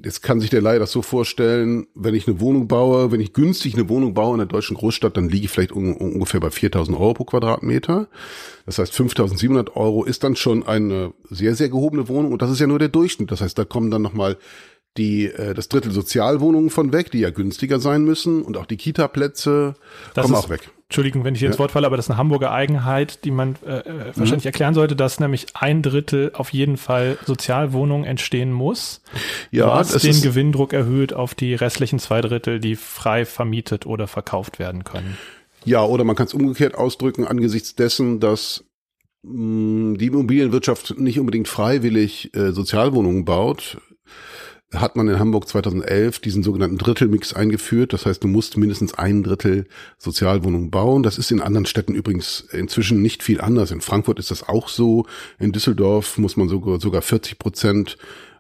Jetzt 0.03 0.23
kann 0.23 0.41
sich 0.41 0.51
der 0.51 0.61
Leider 0.61 0.81
das 0.81 0.93
so 0.93 1.03
vorstellen, 1.03 1.87
wenn 1.95 2.15
ich 2.15 2.27
eine 2.27 2.41
Wohnung 2.41 2.69
baue, 2.69 3.13
wenn 3.13 3.21
ich 3.21 3.33
günstig 3.33 3.75
eine 3.75 3.89
Wohnung 3.89 4.15
baue 4.15 4.35
in 4.35 4.39
der 4.39 4.47
deutschen 4.47 4.77
Großstadt, 4.77 5.17
dann 5.17 5.29
liege 5.29 5.47
ich 5.47 5.51
vielleicht 5.51 5.73
un 5.73 5.95
ungefähr 5.95 6.41
bei 6.41 6.49
4.000 6.49 6.93
Euro 6.95 7.15
pro 7.15 7.25
Quadratmeter. 7.25 8.09
Das 8.67 8.79
heißt, 8.79 8.93
5.700 8.93 9.77
Euro 9.77 10.05
ist 10.05 10.25
dann 10.25 10.37
schon 10.37 10.67
eine 10.67 11.13
sehr, 11.31 11.55
sehr 11.55 11.69
gehobene 11.69 12.09
Wohnung 12.09 12.33
und 12.33 12.43
das 12.43 12.51
ist 12.51 12.61
ja 12.61 12.67
nur 12.67 12.79
der 12.79 12.89
Durchschnitt. 12.89 13.31
Das 13.31 13.41
heißt, 13.41 13.59
da 13.59 13.65
kommen 13.65 13.91
dann 13.91 14.03
nochmal 14.03 14.37
die 14.97 15.27
äh, 15.27 15.55
das 15.55 15.69
Drittel 15.69 15.93
Sozialwohnungen 15.93 16.71
von 16.71 16.93
weg, 16.93 17.11
die 17.11 17.21
ja 17.21 17.31
günstiger 17.31 17.81
sein 17.81 18.05
müssen 18.05 18.43
und 18.43 18.57
auch 18.57 18.67
die 18.67 18.77
Kita-Plätze 18.77 19.75
kommen 20.15 20.35
auch 20.35 20.49
weg. 20.49 20.71
Entschuldigung, 20.95 21.25
wenn 21.25 21.35
ich 21.35 21.43
ins 21.43 21.59
Wort 21.59 21.73
falle, 21.73 21.89
aber 21.89 21.97
das 21.97 22.07
ist 22.07 22.11
eine 22.13 22.19
Hamburger 22.19 22.53
Eigenheit, 22.53 23.25
die 23.25 23.33
man 23.33 23.57
äh, 23.67 23.79
äh 23.79 23.85
wahrscheinlich 24.15 24.45
mhm. 24.45 24.49
erklären 24.49 24.75
sollte, 24.75 24.95
dass 24.95 25.19
nämlich 25.19 25.47
ein 25.55 25.83
Drittel 25.83 26.31
auf 26.35 26.53
jeden 26.53 26.77
Fall 26.77 27.19
Sozialwohnungen 27.27 28.05
entstehen 28.05 28.53
muss, 28.53 29.03
ja, 29.51 29.67
was 29.67 29.91
den 30.01 30.23
Gewinndruck 30.23 30.73
erhöht 30.73 31.13
auf 31.13 31.35
die 31.35 31.57
restlichen 31.57 31.99
zwei 31.99 32.21
Drittel, 32.21 32.61
die 32.61 32.77
frei 32.77 33.25
vermietet 33.25 33.87
oder 33.87 34.07
verkauft 34.07 34.61
werden 34.61 34.85
können. 34.85 35.19
Ja, 35.65 35.85
oder 35.85 36.05
man 36.05 36.15
kann 36.15 36.29
es 36.29 36.35
umgekehrt 36.35 36.77
ausdrücken 36.77 37.27
angesichts 37.27 37.75
dessen, 37.75 38.21
dass 38.21 38.63
mh, 39.25 39.95
mm, 39.95 39.99
die 39.99 40.07
Immobilienwirtschaft 40.07 40.97
nicht 40.97 41.19
unbedingt 41.19 41.49
freiwillig 41.49 42.33
äh, 42.37 42.53
Sozialwohnungen 42.53 43.25
baut, 43.25 43.79
hat 44.81 44.97
man 44.97 45.09
in 45.09 45.19
Hamburg 45.19 45.49
2011 45.49 46.19
diesen 46.21 46.43
sogenannten 46.43 46.79
Drittelmix 46.79 47.33
eingeführt. 47.35 47.93
Das 47.93 48.07
heißt, 48.07 48.23
du 48.23 48.29
musst 48.29 48.57
mindestens 48.57 48.95
ein 48.95 49.23
Drittel 49.23 49.67
Sozialwohnungen 49.99 50.71
bauen. 50.71 51.03
Das 51.03 51.19
ist 51.19 51.31
in 51.31 51.41
anderen 51.41 51.67
Städten 51.67 51.95
übrigens 51.95 52.41
inzwischen 52.53 53.03
nicht 53.03 53.23
viel 53.23 53.41
anders. 53.41 53.71
In 53.71 53.81
Frankfurt 53.81 54.19
ist 54.19 54.31
das 54.31 54.49
auch 54.49 54.69
so. 54.69 55.07
In 55.39 55.53
Düsseldorf 55.53 56.19
muss 56.19 56.37
man 56.37 56.49
sogar, 56.49 56.81
sogar 56.81 57.03
40 57.03 57.39
Prozent 57.39 57.97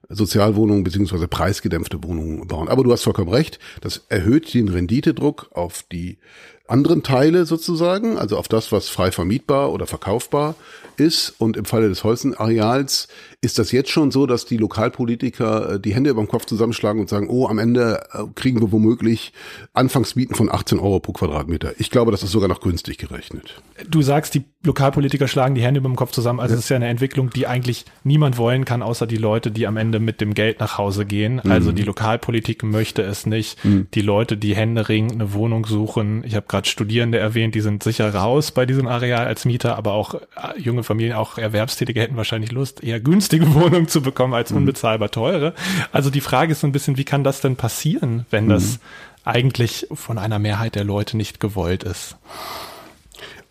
Sozialwohnungen 0.08 0.84
beziehungsweise 0.84 1.28
preisgedämpfte 1.28 2.02
Wohnungen 2.02 2.46
bauen. 2.46 2.68
Aber 2.68 2.84
du 2.84 2.92
hast 2.92 3.02
vollkommen 3.04 3.32
recht. 3.32 3.58
Das 3.80 4.04
erhöht 4.08 4.52
den 4.54 4.68
Renditedruck 4.68 5.48
auf 5.52 5.84
die 5.90 6.18
anderen 6.66 7.02
Teile 7.02 7.44
sozusagen, 7.44 8.16
also 8.16 8.38
auf 8.38 8.48
das, 8.48 8.72
was 8.72 8.88
frei 8.88 9.12
vermietbar 9.12 9.70
oder 9.70 9.86
verkaufbar 9.86 10.54
ist. 10.96 11.34
Und 11.38 11.56
im 11.56 11.66
Falle 11.66 11.88
des 11.88 12.04
Holzenareals 12.04 13.08
ist 13.42 13.58
das 13.58 13.72
jetzt 13.72 13.90
schon 13.90 14.10
so, 14.10 14.26
dass 14.26 14.46
die 14.46 14.56
Lokalpolitiker 14.56 15.74
äh, 15.74 15.80
die 15.80 15.94
Hände 15.94 16.10
über 16.10 16.22
dem 16.22 16.28
Kopf 16.28 16.46
zusammenschlagen 16.46 17.00
und 17.00 17.08
sagen, 17.08 17.28
oh, 17.28 17.46
am 17.48 17.58
Ende 17.58 18.02
äh, 18.12 18.22
kriegen 18.34 18.60
wir 18.62 18.72
womöglich 18.72 19.32
Anfangsmieten 19.74 20.34
von 20.34 20.50
18 20.50 20.78
Euro 20.78 21.00
pro 21.00 21.12
Quadratmeter. 21.12 21.72
Ich 21.78 21.90
glaube, 21.90 22.10
das 22.10 22.22
ist 22.22 22.30
sogar 22.30 22.48
noch 22.48 22.60
günstig 22.60 22.96
gerechnet. 22.96 23.60
Du 23.88 24.00
sagst, 24.00 24.34
die 24.34 24.44
Lokalpolitiker 24.62 25.28
schlagen 25.28 25.54
die 25.54 25.62
Hände 25.62 25.80
über 25.80 25.88
dem 25.90 25.96
Kopf 25.96 26.12
zusammen. 26.12 26.40
Also 26.40 26.54
es 26.54 26.60
ja. 26.60 26.64
ist 26.64 26.68
ja 26.70 26.76
eine 26.76 26.88
Entwicklung, 26.88 27.28
die 27.28 27.46
eigentlich 27.46 27.84
niemand 28.02 28.38
wollen 28.38 28.64
kann, 28.64 28.82
außer 28.82 29.06
die 29.06 29.16
Leute, 29.16 29.50
die 29.50 29.66
am 29.66 29.76
Ende 29.76 29.98
mit 29.98 30.22
dem 30.22 30.32
Geld 30.32 30.60
nach 30.60 30.78
Hause 30.78 31.04
gehen. 31.04 31.40
Mhm. 31.44 31.52
Also 31.52 31.72
die 31.72 31.82
Lokalpolitik 31.82 32.62
möchte 32.62 33.02
es 33.02 33.26
nicht. 33.26 33.62
Mhm. 33.64 33.88
Die 33.92 34.00
Leute, 34.00 34.38
die 34.38 34.56
händeringend 34.56 35.12
eine 35.12 35.34
Wohnung 35.34 35.66
suchen. 35.66 36.24
Ich 36.24 36.34
habe 36.34 36.46
gerade 36.54 36.68
Studierende 36.68 37.18
erwähnt, 37.18 37.56
die 37.56 37.60
sind 37.60 37.82
sicher 37.82 38.14
raus 38.14 38.52
bei 38.52 38.64
diesem 38.64 38.86
Areal 38.86 39.26
als 39.26 39.44
Mieter, 39.44 39.76
aber 39.76 39.92
auch 39.92 40.14
äh, 40.14 40.20
junge 40.56 40.84
Familien, 40.84 41.14
auch 41.14 41.36
Erwerbstätige 41.36 42.00
hätten 42.00 42.16
wahrscheinlich 42.16 42.52
Lust, 42.52 42.84
eher 42.84 43.00
günstige 43.00 43.52
Wohnungen 43.54 43.88
zu 43.88 44.02
bekommen 44.02 44.34
als 44.34 44.52
mhm. 44.52 44.58
unbezahlbar 44.58 45.10
teure. 45.10 45.54
Also 45.90 46.10
die 46.10 46.20
Frage 46.20 46.52
ist 46.52 46.60
so 46.60 46.68
ein 46.68 46.72
bisschen, 46.72 46.96
wie 46.96 47.04
kann 47.04 47.24
das 47.24 47.40
denn 47.40 47.56
passieren, 47.56 48.24
wenn 48.30 48.48
das 48.48 48.74
mhm. 48.74 48.78
eigentlich 49.24 49.88
von 49.92 50.16
einer 50.16 50.38
Mehrheit 50.38 50.76
der 50.76 50.84
Leute 50.84 51.16
nicht 51.16 51.40
gewollt 51.40 51.82
ist? 51.82 52.16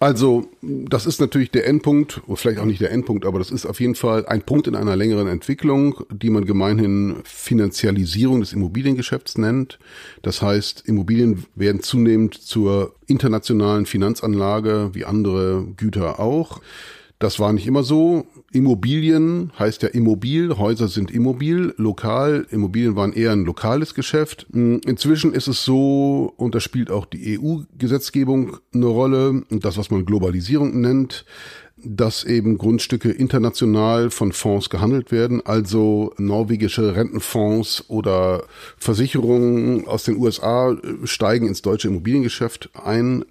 Also, 0.03 0.49
das 0.61 1.05
ist 1.05 1.21
natürlich 1.21 1.49
der 1.49 1.65
Endpunkt, 1.65 2.23
oder 2.27 2.35
vielleicht 2.35 2.59
auch 2.59 2.65
nicht 2.65 2.81
der 2.81 2.91
Endpunkt, 2.91 3.25
aber 3.25 3.39
das 3.39 3.51
ist 3.51 3.65
auf 3.65 3.79
jeden 3.79 3.95
Fall 3.95 4.25
ein 4.25 4.41
Punkt 4.41 4.67
in 4.67 4.75
einer 4.75 4.97
längeren 4.97 5.27
Entwicklung, 5.27 6.03
die 6.11 6.29
man 6.29 6.43
gemeinhin 6.43 7.21
Finanzialisierung 7.23 8.41
des 8.41 8.51
Immobiliengeschäfts 8.51 9.37
nennt. 9.37 9.79
Das 10.21 10.41
heißt, 10.41 10.83
Immobilien 10.87 11.45
werden 11.55 11.81
zunehmend 11.81 12.33
zur 12.33 12.95
internationalen 13.07 13.85
Finanzanlage, 13.85 14.89
wie 14.91 15.05
andere 15.05 15.67
Güter 15.77 16.19
auch. 16.19 16.59
Das 17.19 17.39
war 17.39 17.53
nicht 17.53 17.67
immer 17.67 17.83
so. 17.83 18.25
Immobilien 18.51 19.51
heißt 19.57 19.81
ja 19.83 19.89
immobil, 19.89 20.57
Häuser 20.57 20.87
sind 20.87 21.09
immobil, 21.09 21.73
lokal, 21.77 22.45
Immobilien 22.51 22.95
waren 22.95 23.13
eher 23.13 23.31
ein 23.31 23.45
lokales 23.45 23.93
Geschäft. 23.93 24.45
Hm, 24.51 24.81
inzwischen 24.85 25.33
ist 25.33 25.47
es 25.47 25.63
so, 25.63 26.33
und 26.35 26.53
da 26.53 26.59
spielt 26.59 26.91
auch 26.91 27.05
die 27.05 27.39
EU-Gesetzgebung 27.39 28.57
eine 28.73 28.87
Rolle, 28.87 29.43
das, 29.49 29.77
was 29.77 29.89
man 29.89 30.05
Globalisierung 30.05 30.81
nennt, 30.81 31.25
dass 31.77 32.23
eben 32.23 32.57
Grundstücke 32.57 33.11
international 33.11 34.09
von 34.09 34.31
Fonds 34.31 34.69
gehandelt 34.69 35.11
werden, 35.11 35.41
also 35.45 36.13
norwegische 36.17 36.95
Rentenfonds 36.95 37.89
oder 37.89 38.43
Versicherungen 38.77 39.87
aus 39.87 40.03
den 40.03 40.17
USA 40.17 40.75
steigen 41.03 41.47
ins 41.47 41.61
deutsche 41.61 41.87
Immobiliengeschäft 41.87 42.69
ein. 42.73 43.25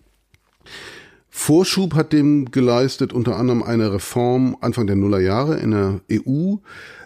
Vorschub 1.35 1.95
hat 1.95 2.13
dem 2.13 2.51
geleistet 2.51 3.15
unter 3.15 3.37
anderem 3.37 3.63
eine 3.63 3.91
Reform 3.91 4.55
Anfang 4.61 4.87
der 4.87 4.97
Nullerjahre 4.97 5.59
in 5.59 5.71
der 5.71 6.01
EU, 6.13 6.57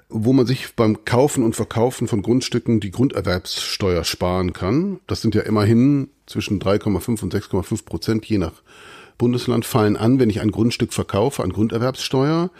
wo 0.08 0.32
man 0.32 0.46
sich 0.46 0.74
beim 0.74 1.04
Kaufen 1.04 1.44
und 1.44 1.54
Verkaufen 1.54 2.08
von 2.08 2.22
Grundstücken 2.22 2.80
die 2.80 2.90
Grunderwerbssteuer 2.90 4.02
sparen 4.02 4.52
kann. 4.52 4.98
Das 5.06 5.22
sind 5.22 5.36
ja 5.36 5.42
immerhin 5.42 6.08
zwischen 6.26 6.60
3,5 6.60 7.22
und 7.22 7.34
6,5 7.34 7.84
Prozent 7.84 8.26
je 8.26 8.38
nach 8.38 8.62
Bundesland 9.18 9.64
fallen 9.64 9.96
an, 9.96 10.18
wenn 10.18 10.30
ich 10.30 10.40
ein 10.40 10.50
Grundstück 10.50 10.92
verkaufe, 10.92 11.42
an 11.42 11.52
Grunderwerbssteuer. 11.52 12.50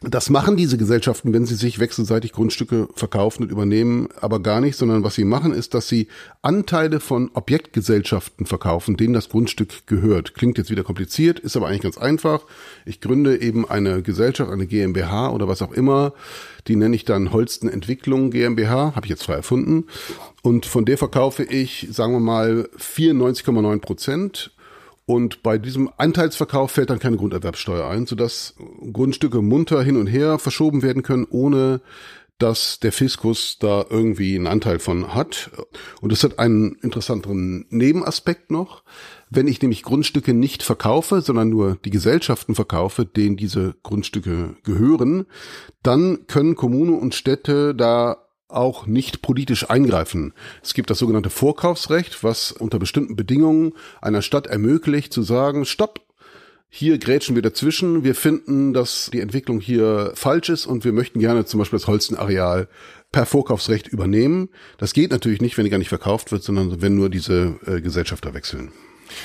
Das 0.00 0.30
machen 0.30 0.56
diese 0.56 0.78
Gesellschaften, 0.78 1.32
wenn 1.32 1.44
sie 1.44 1.54
sich 1.54 1.78
wechselseitig 1.78 2.32
Grundstücke 2.32 2.88
verkaufen 2.94 3.42
und 3.42 3.50
übernehmen, 3.50 4.08
aber 4.20 4.40
gar 4.40 4.60
nicht, 4.60 4.76
sondern 4.76 5.02
was 5.02 5.16
sie 5.16 5.24
machen, 5.24 5.52
ist, 5.52 5.74
dass 5.74 5.88
sie 5.88 6.08
Anteile 6.40 7.00
von 7.00 7.30
Objektgesellschaften 7.34 8.46
verkaufen, 8.46 8.96
denen 8.96 9.12
das 9.12 9.28
Grundstück 9.28 9.86
gehört. 9.86 10.34
Klingt 10.34 10.56
jetzt 10.56 10.70
wieder 10.70 10.84
kompliziert, 10.84 11.40
ist 11.40 11.56
aber 11.56 11.66
eigentlich 11.66 11.82
ganz 11.82 11.98
einfach. 11.98 12.44
Ich 12.86 13.00
gründe 13.00 13.40
eben 13.40 13.68
eine 13.68 14.02
Gesellschaft, 14.02 14.50
eine 14.50 14.66
GmbH 14.66 15.30
oder 15.30 15.48
was 15.48 15.62
auch 15.62 15.72
immer. 15.72 16.12
Die 16.68 16.76
nenne 16.76 16.94
ich 16.94 17.04
dann 17.04 17.32
Holsten 17.32 17.68
Entwicklung 17.68 18.30
GmbH, 18.30 18.94
habe 18.94 19.06
ich 19.06 19.10
jetzt 19.10 19.24
frei 19.24 19.34
erfunden. 19.34 19.86
Und 20.42 20.64
von 20.64 20.84
der 20.84 20.96
verkaufe 20.96 21.42
ich, 21.42 21.88
sagen 21.90 22.12
wir 22.12 22.20
mal, 22.20 22.68
94,9 22.78 23.80
Prozent 23.80 24.52
und 25.08 25.42
bei 25.42 25.56
diesem 25.56 25.88
Anteilsverkauf 25.96 26.72
fällt 26.72 26.90
dann 26.90 26.98
keine 26.98 27.16
Grunderwerbsteuer 27.16 27.88
ein, 27.88 28.04
sodass 28.04 28.54
Grundstücke 28.92 29.40
munter 29.40 29.82
hin 29.82 29.96
und 29.96 30.06
her 30.06 30.38
verschoben 30.38 30.82
werden 30.82 31.02
können, 31.02 31.26
ohne 31.30 31.80
dass 32.36 32.78
der 32.78 32.92
Fiskus 32.92 33.56
da 33.58 33.86
irgendwie 33.88 34.36
einen 34.36 34.46
Anteil 34.46 34.78
von 34.78 35.14
hat. 35.14 35.50
Und 36.02 36.12
es 36.12 36.24
hat 36.24 36.38
einen 36.38 36.74
interessanteren 36.82 37.64
Nebenaspekt 37.70 38.50
noch. 38.50 38.82
Wenn 39.30 39.48
ich 39.48 39.62
nämlich 39.62 39.82
Grundstücke 39.82 40.34
nicht 40.34 40.62
verkaufe, 40.62 41.22
sondern 41.22 41.48
nur 41.48 41.78
die 41.86 41.90
Gesellschaften 41.90 42.54
verkaufe, 42.54 43.06
denen 43.06 43.38
diese 43.38 43.76
Grundstücke 43.82 44.56
gehören, 44.62 45.24
dann 45.82 46.26
können 46.26 46.54
Kommune 46.54 46.92
und 46.92 47.14
Städte 47.14 47.74
da 47.74 48.27
auch 48.48 48.86
nicht 48.86 49.22
politisch 49.22 49.68
eingreifen. 49.68 50.32
Es 50.62 50.74
gibt 50.74 50.90
das 50.90 50.98
sogenannte 50.98 51.30
Vorkaufsrecht, 51.30 52.24
was 52.24 52.52
unter 52.52 52.78
bestimmten 52.78 53.14
Bedingungen 53.14 53.74
einer 54.00 54.22
Stadt 54.22 54.46
ermöglicht 54.46 55.12
zu 55.12 55.22
sagen, 55.22 55.64
stopp, 55.64 56.00
hier 56.70 56.98
grätschen 56.98 57.34
wir 57.34 57.42
dazwischen, 57.42 58.04
wir 58.04 58.14
finden, 58.14 58.74
dass 58.74 59.08
die 59.10 59.20
Entwicklung 59.20 59.60
hier 59.60 60.12
falsch 60.14 60.50
ist 60.50 60.66
und 60.66 60.84
wir 60.84 60.92
möchten 60.92 61.18
gerne 61.18 61.46
zum 61.46 61.58
Beispiel 61.58 61.78
das 61.78 61.86
Holstenareal 61.86 62.68
per 63.10 63.24
Vorkaufsrecht 63.24 63.88
übernehmen. 63.88 64.50
Das 64.76 64.92
geht 64.92 65.10
natürlich 65.10 65.40
nicht, 65.40 65.56
wenn 65.56 65.64
die 65.64 65.70
gar 65.70 65.78
nicht 65.78 65.88
verkauft 65.88 66.30
wird, 66.30 66.42
sondern 66.42 66.82
wenn 66.82 66.94
nur 66.94 67.08
diese 67.08 67.58
äh, 67.66 67.80
Gesellschafter 67.80 68.34
wechseln. 68.34 68.70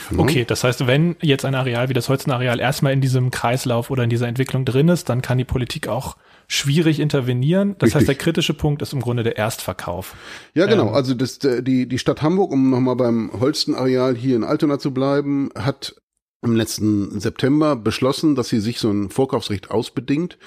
Mhm. 0.10 0.20
Okay, 0.20 0.46
das 0.46 0.64
heißt, 0.64 0.88
wenn 0.88 1.16
jetzt 1.22 1.46
ein 1.46 1.56
Areal 1.56 1.90
wie 1.90 1.94
das 1.94 2.10
Holstenareal 2.10 2.60
erstmal 2.60 2.94
in 2.94 3.02
diesem 3.02 3.32
Kreislauf 3.32 3.90
oder 3.90 4.04
in 4.04 4.10
dieser 4.10 4.28
Entwicklung 4.28 4.66
drin 4.66 4.90
ist, 4.90 5.10
dann 5.10 5.22
kann 5.22 5.38
die 5.38 5.46
Politik 5.46 5.88
auch 5.88 6.18
schwierig 6.48 7.00
intervenieren. 7.00 7.76
Das 7.80 7.88
Richtig. 7.88 7.96
heißt, 7.96 8.08
der 8.08 8.16
kritische 8.16 8.54
Punkt 8.54 8.82
ist 8.82 8.94
im 8.94 9.02
Grunde 9.02 9.24
der 9.24 9.38
Erstverkauf. 9.38 10.16
Ja, 10.54 10.66
genau. 10.66 10.90
Ähm, 10.90 10.94
also 10.94 11.14
das, 11.14 11.40
die, 11.40 11.88
die 11.88 12.00
Stadt 12.00 12.22
Hamburg, 12.22 12.52
um 12.52 12.70
nochmal 12.70 12.96
beim 12.96 13.32
Holstenareal 13.40 14.16
hier 14.16 14.36
in 14.36 14.44
Altona 14.44 14.80
zu 14.80 14.94
bleiben, 14.94 15.50
hat 15.56 15.96
im 16.44 16.56
letzten 16.56 17.20
September 17.20 17.76
beschlossen, 17.76 18.36
dass 18.36 18.50
sie 18.50 18.60
sich 18.60 18.80
so 18.80 18.92
ein 18.92 19.10
Vorkaufsrecht 19.10 19.72
ausbedingt 19.72 20.38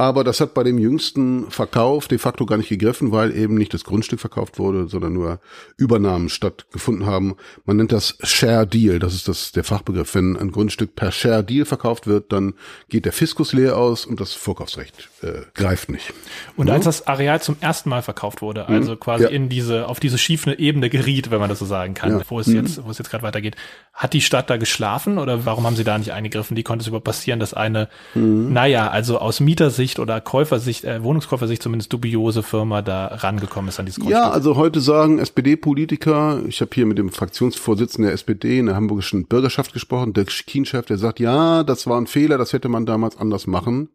aber 0.00 0.22
das 0.22 0.40
hat 0.40 0.54
bei 0.54 0.62
dem 0.62 0.78
jüngsten 0.78 1.50
Verkauf 1.50 2.06
de 2.06 2.18
facto 2.18 2.46
gar 2.46 2.56
nicht 2.56 2.68
gegriffen, 2.68 3.10
weil 3.10 3.36
eben 3.36 3.56
nicht 3.56 3.74
das 3.74 3.82
Grundstück 3.82 4.20
verkauft 4.20 4.56
wurde, 4.60 4.86
sondern 4.86 5.12
nur 5.12 5.40
Übernahmen 5.76 6.28
stattgefunden 6.28 7.04
haben. 7.04 7.34
Man 7.64 7.78
nennt 7.78 7.90
das 7.90 8.16
Share 8.22 8.64
Deal. 8.64 9.00
Das 9.00 9.12
ist 9.12 9.26
das, 9.26 9.50
der 9.50 9.64
Fachbegriff. 9.64 10.14
Wenn 10.14 10.36
ein 10.36 10.52
Grundstück 10.52 10.94
per 10.94 11.10
Share 11.10 11.42
Deal 11.42 11.64
verkauft 11.64 12.06
wird, 12.06 12.30
dann 12.30 12.54
geht 12.88 13.06
der 13.06 13.12
Fiskus 13.12 13.52
leer 13.52 13.76
aus 13.76 14.06
und 14.06 14.20
das 14.20 14.34
Vorkaufsrecht 14.34 15.08
äh, 15.22 15.40
greift 15.54 15.88
nicht. 15.88 16.14
Und 16.56 16.68
ja? 16.68 16.74
als 16.74 16.84
das 16.84 17.08
Areal 17.08 17.42
zum 17.42 17.56
ersten 17.60 17.90
Mal 17.90 18.02
verkauft 18.02 18.40
wurde, 18.40 18.66
mhm. 18.68 18.76
also 18.76 18.94
quasi 18.94 19.24
ja. 19.24 19.30
in 19.30 19.48
diese, 19.48 19.88
auf 19.88 19.98
diese 19.98 20.16
schiefe 20.16 20.56
Ebene 20.60 20.90
geriet, 20.90 21.32
wenn 21.32 21.40
man 21.40 21.48
das 21.48 21.58
so 21.58 21.66
sagen 21.66 21.94
kann, 21.94 22.12
ja. 22.12 22.22
wo 22.28 22.38
es 22.38 22.46
mhm. 22.46 22.54
jetzt, 22.54 22.84
wo 22.84 22.90
es 22.90 22.98
jetzt 22.98 23.10
gerade 23.10 23.24
weitergeht, 23.24 23.56
hat 23.92 24.12
die 24.12 24.20
Stadt 24.20 24.48
da 24.48 24.58
geschlafen 24.58 25.18
oder 25.18 25.44
warum 25.44 25.66
haben 25.66 25.74
sie 25.74 25.82
da 25.82 25.98
nicht 25.98 26.12
eingegriffen? 26.12 26.56
Wie 26.56 26.62
konnte 26.62 26.82
es 26.82 26.86
überhaupt 26.86 27.04
passieren, 27.04 27.40
dass 27.40 27.52
eine, 27.52 27.88
mhm. 28.14 28.52
naja, 28.52 28.88
also 28.90 29.18
aus 29.18 29.40
Mietersicht 29.40 29.87
Verkäufersicht 29.88 29.98
oder 29.98 30.20
Käufersicht, 30.20 30.84
äh, 30.84 31.02
Wohnungskäufersicht 31.02 31.62
zumindest 31.62 31.92
dubiose 31.92 32.42
Firma 32.42 32.82
da 32.82 33.06
rangekommen 33.06 33.68
ist 33.68 33.78
an 33.78 33.86
dieses 33.86 34.00
Grundstück. 34.00 34.20
Ja, 34.20 34.30
also 34.30 34.56
heute 34.56 34.80
sagen 34.80 35.18
SPD-Politiker, 35.18 36.42
ich 36.46 36.60
habe 36.60 36.70
hier 36.74 36.86
mit 36.86 36.98
dem 36.98 37.10
Fraktionsvorsitzenden 37.10 38.08
der 38.08 38.14
SPD 38.14 38.58
in 38.58 38.66
der 38.66 38.76
hamburgischen 38.76 39.26
Bürgerschaft 39.26 39.72
gesprochen, 39.72 40.12
der 40.12 40.24
Kienchef, 40.24 40.86
der 40.86 40.98
sagt, 40.98 41.20
ja, 41.20 41.62
das 41.62 41.86
war 41.86 42.00
ein 42.00 42.06
Fehler, 42.06 42.38
das 42.38 42.52
hätte 42.52 42.68
man 42.68 42.86
damals 42.86 43.16
anders 43.16 43.46
machen 43.46 43.90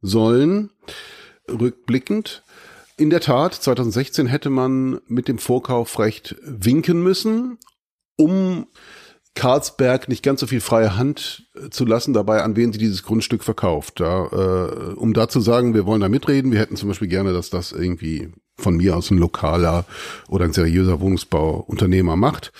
sollen. 0.00 0.70
Rückblickend. 1.48 2.42
In 2.96 3.10
der 3.10 3.20
Tat, 3.20 3.54
2016 3.54 4.26
hätte 4.26 4.50
man 4.50 5.00
mit 5.06 5.28
dem 5.28 5.38
Vorkaufrecht 5.38 6.36
winken 6.42 7.02
müssen, 7.02 7.58
um 8.16 8.66
Karlsberg 9.34 10.08
nicht 10.08 10.22
ganz 10.22 10.40
so 10.40 10.46
viel 10.46 10.60
freie 10.60 10.96
Hand 10.96 11.48
äh, 11.54 11.70
zu 11.70 11.84
lassen 11.84 12.12
dabei, 12.12 12.42
an 12.42 12.56
wen 12.56 12.72
sie 12.72 12.78
dieses 12.78 13.02
Grundstück 13.02 13.44
verkauft. 13.44 14.00
Ja, 14.00 14.26
äh, 14.26 14.94
um 14.94 15.14
da 15.14 15.28
zu 15.28 15.40
sagen, 15.40 15.74
wir 15.74 15.86
wollen 15.86 16.00
da 16.00 16.08
mitreden, 16.08 16.52
wir 16.52 16.58
hätten 16.58 16.76
zum 16.76 16.88
Beispiel 16.88 17.08
gerne, 17.08 17.32
dass 17.32 17.50
das 17.50 17.72
irgendwie 17.72 18.32
von 18.56 18.76
mir 18.76 18.96
aus 18.96 19.10
ein 19.10 19.18
lokaler 19.18 19.84
oder 20.28 20.44
ein 20.44 20.52
seriöser 20.52 21.00
Wohnungsbauunternehmer 21.00 22.16
macht. 22.16 22.52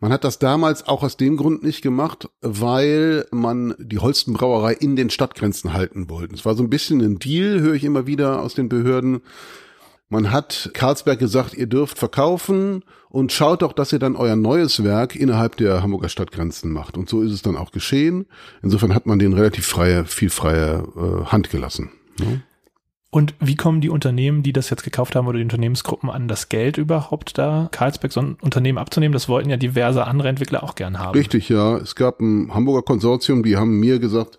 Man 0.00 0.12
hat 0.12 0.22
das 0.22 0.38
damals 0.38 0.86
auch 0.86 1.02
aus 1.02 1.16
dem 1.16 1.36
Grund 1.36 1.64
nicht 1.64 1.82
gemacht, 1.82 2.28
weil 2.40 3.26
man 3.32 3.74
die 3.78 3.98
Holstenbrauerei 3.98 4.74
in 4.74 4.94
den 4.94 5.10
Stadtgrenzen 5.10 5.72
halten 5.72 6.08
wollte. 6.08 6.36
Es 6.36 6.44
war 6.44 6.54
so 6.54 6.62
ein 6.62 6.70
bisschen 6.70 7.00
ein 7.00 7.18
Deal, 7.18 7.60
höre 7.60 7.74
ich 7.74 7.82
immer 7.82 8.06
wieder 8.06 8.40
aus 8.42 8.54
den 8.54 8.68
Behörden. 8.68 9.22
Man 10.10 10.30
hat 10.30 10.70
Karlsberg 10.72 11.18
gesagt, 11.18 11.52
ihr 11.52 11.66
dürft 11.66 11.98
verkaufen 11.98 12.82
und 13.10 13.30
schaut 13.30 13.60
doch, 13.60 13.74
dass 13.74 13.92
ihr 13.92 13.98
dann 13.98 14.16
euer 14.16 14.36
neues 14.36 14.82
Werk 14.82 15.14
innerhalb 15.14 15.56
der 15.58 15.82
Hamburger 15.82 16.08
Stadtgrenzen 16.08 16.72
macht. 16.72 16.96
Und 16.96 17.10
so 17.10 17.20
ist 17.20 17.32
es 17.32 17.42
dann 17.42 17.56
auch 17.56 17.72
geschehen. 17.72 18.26
Insofern 18.62 18.94
hat 18.94 19.04
man 19.04 19.18
den 19.18 19.34
relativ 19.34 19.66
freie, 19.66 20.06
viel 20.06 20.30
freie 20.30 20.82
äh, 20.96 21.26
Hand 21.26 21.50
gelassen. 21.50 21.90
Ne? 22.18 22.42
Und 23.10 23.34
wie 23.40 23.56
kommen 23.56 23.80
die 23.80 23.88
Unternehmen, 23.90 24.42
die 24.42 24.52
das 24.52 24.68
jetzt 24.68 24.82
gekauft 24.82 25.14
haben 25.14 25.26
oder 25.26 25.38
die 25.38 25.44
Unternehmensgruppen 25.44 26.10
an 26.10 26.28
das 26.28 26.48
Geld 26.48 26.76
überhaupt 26.76 27.36
da, 27.36 27.68
Karlsberg 27.70 28.12
so 28.12 28.20
ein 28.20 28.36
Unternehmen 28.42 28.78
abzunehmen? 28.78 29.12
Das 29.12 29.28
wollten 29.28 29.48
ja 29.48 29.56
diverse 29.56 30.06
andere 30.06 30.28
Entwickler 30.28 30.62
auch 30.62 30.74
gern 30.74 30.98
haben. 30.98 31.16
Richtig, 31.18 31.48
ja. 31.48 31.76
Es 31.76 31.94
gab 31.94 32.20
ein 32.20 32.52
Hamburger 32.54 32.82
Konsortium, 32.82 33.42
die 33.42 33.56
haben 33.56 33.78
mir 33.80 33.98
gesagt, 33.98 34.38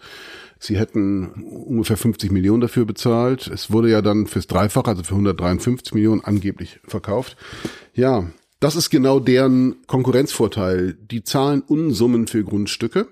sie 0.60 0.78
hätten 0.78 1.30
ungefähr 1.66 1.98
50 1.98 2.32
Millionen 2.32 2.62
dafür 2.62 2.86
bezahlt. 2.86 3.48
Es 3.48 3.72
wurde 3.72 3.90
ja 3.90 4.02
dann 4.02 4.28
fürs 4.28 4.48
Dreifach, 4.48 4.86
also 4.86 5.04
für 5.04 5.14
153 5.14 5.94
Millionen 5.94 6.22
angeblich 6.22 6.80
verkauft. 6.86 7.38
Ja, 7.94 8.26
das 8.60 8.76
ist 8.76 8.90
genau 8.90 9.20
deren 9.20 9.78
Konkurrenzvorteil. 9.88 10.94
Die 10.94 11.24
zahlen 11.24 11.62
Unsummen 11.62 12.28
für 12.28 12.44
Grundstücke 12.44 13.08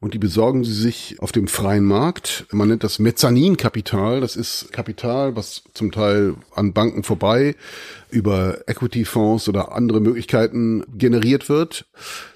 und 0.00 0.14
die 0.14 0.18
besorgen 0.18 0.62
sie 0.62 0.72
sich 0.72 1.16
auf 1.18 1.32
dem 1.32 1.48
freien 1.48 1.84
Markt. 1.84 2.46
Man 2.52 2.68
nennt 2.68 2.84
das 2.84 3.00
Mezzaninkapital. 3.00 4.20
Das 4.20 4.36
ist 4.36 4.72
Kapital, 4.72 5.34
was 5.34 5.64
zum 5.74 5.90
Teil 5.90 6.36
an 6.54 6.72
Banken 6.72 7.02
vorbei 7.02 7.56
über 8.10 8.68
Equity-Fonds 8.68 9.48
oder 9.48 9.72
andere 9.72 10.00
Möglichkeiten 10.00 10.84
generiert 10.96 11.48
wird. 11.48 11.86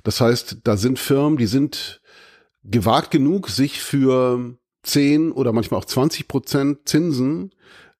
Das 0.02 0.20
heißt, 0.20 0.58
da 0.64 0.76
sind 0.76 0.98
Firmen, 0.98 1.38
die 1.38 1.46
sind 1.46 2.01
gewagt 2.64 3.10
genug, 3.10 3.48
sich 3.48 3.82
für 3.82 4.56
10 4.82 5.32
oder 5.32 5.52
manchmal 5.52 5.80
auch 5.80 5.84
20 5.84 6.28
Prozent 6.28 6.88
Zinsen 6.88 7.50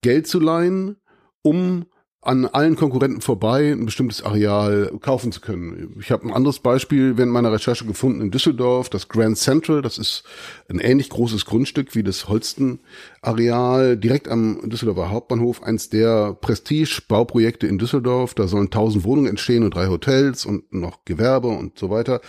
Geld 0.03 0.27
zu 0.27 0.41
leihen, 0.41 0.97
um 1.43 1.87
an 2.25 2.47
allen 2.47 2.77
Konkurrenten 2.77 3.21
vorbei 3.21 3.73
ein 3.73 3.85
bestimmtes 3.85 4.23
Areal 4.23 4.93
kaufen 5.01 5.33
zu 5.33 5.41
können. 5.41 5.97
Ich 6.01 6.13
habe 6.13 6.25
ein 6.25 6.33
anderes 6.33 6.61
Beispiel 6.61 7.17
während 7.19 7.33
meiner 7.33 7.51
Recherche 7.51 7.85
gefunden 7.85 8.21
in 8.21 8.31
Düsseldorf, 8.31 8.89
das 8.89 9.09
Grand 9.09 9.37
Central, 9.37 9.83
das 9.83 9.99
ist 9.99 10.23
ein 10.69 10.79
ähnlich 10.79 11.09
großes 11.11 11.45
Grundstück 11.47 11.97
wie 11.97 12.05
das 12.05 12.29
Holsten-Areal, 12.29 13.97
direkt 13.97 14.29
am 14.29 14.71
Düsseldorfer 14.71 15.11
Hauptbahnhof, 15.11 15.65
eins 15.65 15.89
der 15.89 16.35
Prestige-Bauprojekte 16.35 17.67
in 17.67 17.79
Düsseldorf. 17.79 18.35
Da 18.35 18.47
sollen 18.47 18.71
tausend 18.71 19.03
Wohnungen 19.03 19.27
entstehen 19.27 19.65
und 19.65 19.75
drei 19.75 19.89
Hotels 19.89 20.47
und 20.47 20.73
noch 20.73 21.05
Gewerbe 21.05 21.49
und 21.49 21.77
so 21.77 21.91
weiter. 21.91 22.21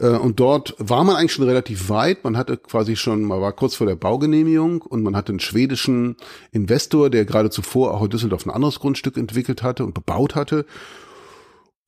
Äh, 0.00 0.08
und 0.08 0.40
dort 0.40 0.74
war 0.78 1.04
man 1.04 1.16
eigentlich 1.16 1.32
schon 1.32 1.46
relativ 1.46 1.90
weit. 1.90 2.24
Man 2.24 2.38
hatte 2.38 2.56
quasi 2.56 2.96
schon, 2.96 3.22
man 3.22 3.42
war 3.42 3.52
kurz 3.52 3.74
vor 3.74 3.86
der 3.86 3.96
Baugenehmigung 3.96 4.80
und 4.80 5.02
man 5.02 5.14
hatte 5.14 5.32
einen 5.32 5.40
schwedischen 5.40 6.16
Investor, 6.52 7.10
der 7.10 7.26
gerade 7.26 7.50
zuvor 7.50 7.92
auch 7.92 8.02
in 8.02 8.08
Düsseldorf 8.08 8.46
ein 8.46 8.50
anderes 8.50 8.80
Grundstück 8.80 9.18
entwickelt 9.26 9.62
hatte 9.62 9.84
und 9.84 9.94
bebaut 9.94 10.34
hatte. 10.34 10.66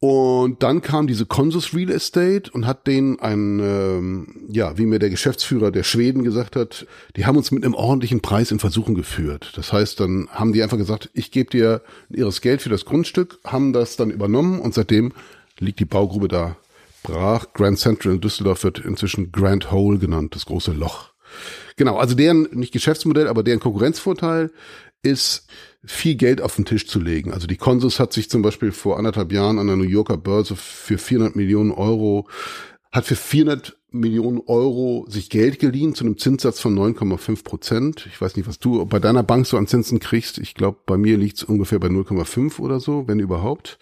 Und 0.01 0.63
dann 0.63 0.81
kam 0.81 1.09
diese 1.09 1.27
Consus 1.27 1.75
Real 1.75 1.91
Estate 1.91 2.53
und 2.53 2.69
hat 2.69 2.87
denen 2.87 3.19
ein, 3.19 3.59
ähm, 3.59 4.47
ja, 4.49 4.79
wie 4.79 4.87
mir 4.87 5.01
der 5.01 5.11
Geschäftsführer 5.11 5.73
der 5.73 5.83
Schweden 5.83 6.23
gesagt 6.23 6.55
hat, 6.55 6.87
die 7.17 7.27
haben 7.27 7.37
uns 7.37 7.51
mit 7.51 7.65
einem 7.65 7.75
ordentlichen 7.75 8.21
Preis 8.21 8.53
in 8.53 8.61
Versuchen 8.61 8.95
geführt. 8.95 9.53
Das 9.57 9.73
heißt, 9.73 9.99
dann 9.99 10.29
haben 10.31 10.53
die 10.53 10.63
einfach 10.63 10.77
gesagt, 10.77 11.11
ich 11.15 11.33
gebe 11.33 11.51
dir 11.51 11.83
ihres 12.11 12.43
Geld 12.43 12.63
für 12.63 12.69
das 12.69 12.85
Grundstück, 12.85 13.41
haben 13.45 13.73
das 13.73 13.97
dann 13.97 14.11
übernommen 14.11 14.61
und 14.61 14.73
seitdem 14.73 15.13
liegt 15.59 15.81
die 15.81 15.85
Baugrube 15.85 16.29
da 16.29 16.57
brach. 17.03 17.47
Grand 17.53 17.81
Central 17.81 18.15
in 18.15 18.21
Düsseldorf 18.21 18.63
wird 18.63 18.79
inzwischen 18.79 19.33
Grand 19.33 19.73
Hole 19.73 19.99
genannt, 19.99 20.37
das 20.37 20.47
große 20.47 20.73
Loch. 20.73 21.11
Genau, 21.79 21.97
also 21.97 22.17
deren, 22.17 22.49
nicht 22.53 22.73
Geschäftsmodell, 22.73 23.29
aber 23.29 23.45
deren 23.45 23.61
Konkurrenzvorteil 23.61 24.51
ist, 25.03 25.47
viel 25.85 26.17
Geld 26.17 26.43
auf 26.43 26.57
den 26.57 26.65
Tisch 26.65 26.89
zu 26.89 26.99
legen. 26.99 27.33
Also 27.33 27.47
die 27.47 27.57
Consus 27.57 28.01
hat 28.01 28.13
sich 28.13 28.29
zum 28.29 28.43
Beispiel 28.43 28.73
vor 28.73 28.99
anderthalb 28.99 29.33
Jahren 29.33 29.61
an 29.61 29.69
der 29.69 29.77
New 29.77 29.85
Yorker 29.85 30.17
Börse 30.17 30.57
für 30.57 30.99
400 30.99 31.37
Millionen 31.37 31.71
Euro, 31.71 32.29
hat 32.91 33.05
für 33.05 33.15
400 33.15 33.78
Millionen 33.91 34.41
Euro 34.47 35.07
sich 35.09 35.31
Geld 35.31 35.59
geliehen 35.59 35.95
zu 35.95 36.05
einem 36.05 36.19
Zinssatz 36.19 36.61
von 36.61 36.79
9,5 36.79 37.43
Prozent. 37.43 38.07
Ich 38.07 38.21
weiß 38.21 38.37
nicht, 38.37 38.47
was 38.47 38.59
du 38.59 38.85
bei 38.85 38.99
deiner 38.99 39.23
Bank 39.23 39.47
so 39.47 39.57
an 39.57 39.67
Zinsen 39.67 39.99
kriegst. 39.99 40.39
Ich 40.39 40.55
glaube, 40.55 40.79
bei 40.85 40.99
mir 40.99 41.17
liegt 41.17 41.39
es 41.39 41.45
ungefähr 41.45 41.79
bei 41.79 41.89
0,5 41.89 42.61
oder 42.61 42.81
so, 42.81 43.09
wenn 43.09 43.19
überhaupt. 43.19 43.79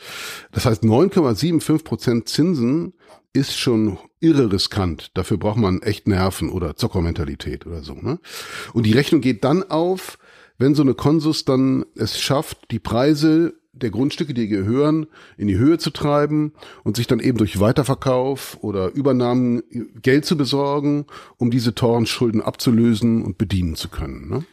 Das 0.53 0.65
heißt, 0.65 0.85
9,75 0.85 1.85
Prozent 1.85 2.29
Zinsen 2.29 2.95
ist 3.33 3.59
schon 3.59 3.99
irre 4.21 4.53
riskant. 4.53 5.11
Dafür 5.15 5.39
braucht 5.39 5.59
man 5.59 5.83
echt 5.83 6.07
Nerven 6.07 6.51
oder 6.51 6.77
Zockermentalität 6.77 7.67
oder 7.67 7.83
so. 7.83 7.95
Ne? 7.95 8.19
Und 8.73 8.87
die 8.87 8.93
Rechnung 8.93 9.21
geht 9.21 9.45
dann 9.45 9.65
auf, 9.65 10.19
wenn 10.59 10.75
so 10.75 10.83
eine 10.83 10.95
Konsus 10.95 11.45
dann 11.45 11.85
es 11.97 12.19
schafft, 12.19 12.71
die 12.71 12.79
Preise 12.79 13.55
der 13.77 13.91
Grundstücke, 13.91 14.35
die 14.35 14.49
gehören, 14.49 15.07
in 15.37 15.49
die 15.49 15.59
Höhe 15.59 15.79
zu 15.79 15.91
treiben 15.91 16.53
und 16.85 16.97
sich 16.97 17.07
dann 17.07 17.21
eben 17.21 17.39
durch 17.39 17.61
Weiterverkauf 17.61 18.59
oder 18.63 18.93
Übernahmen 18.93 19.63
Geld 20.03 20.25
zu 20.25 20.37
besorgen, 20.37 21.07
um 21.37 21.51
diese 21.51 21.75
teuren 21.75 22.07
Schulden 22.07 22.41
abzulösen 22.41 23.23
und 23.23 23.39
bedienen 23.39 23.77
zu 23.77 23.89
können. 23.89 24.29
Ne? 24.29 24.45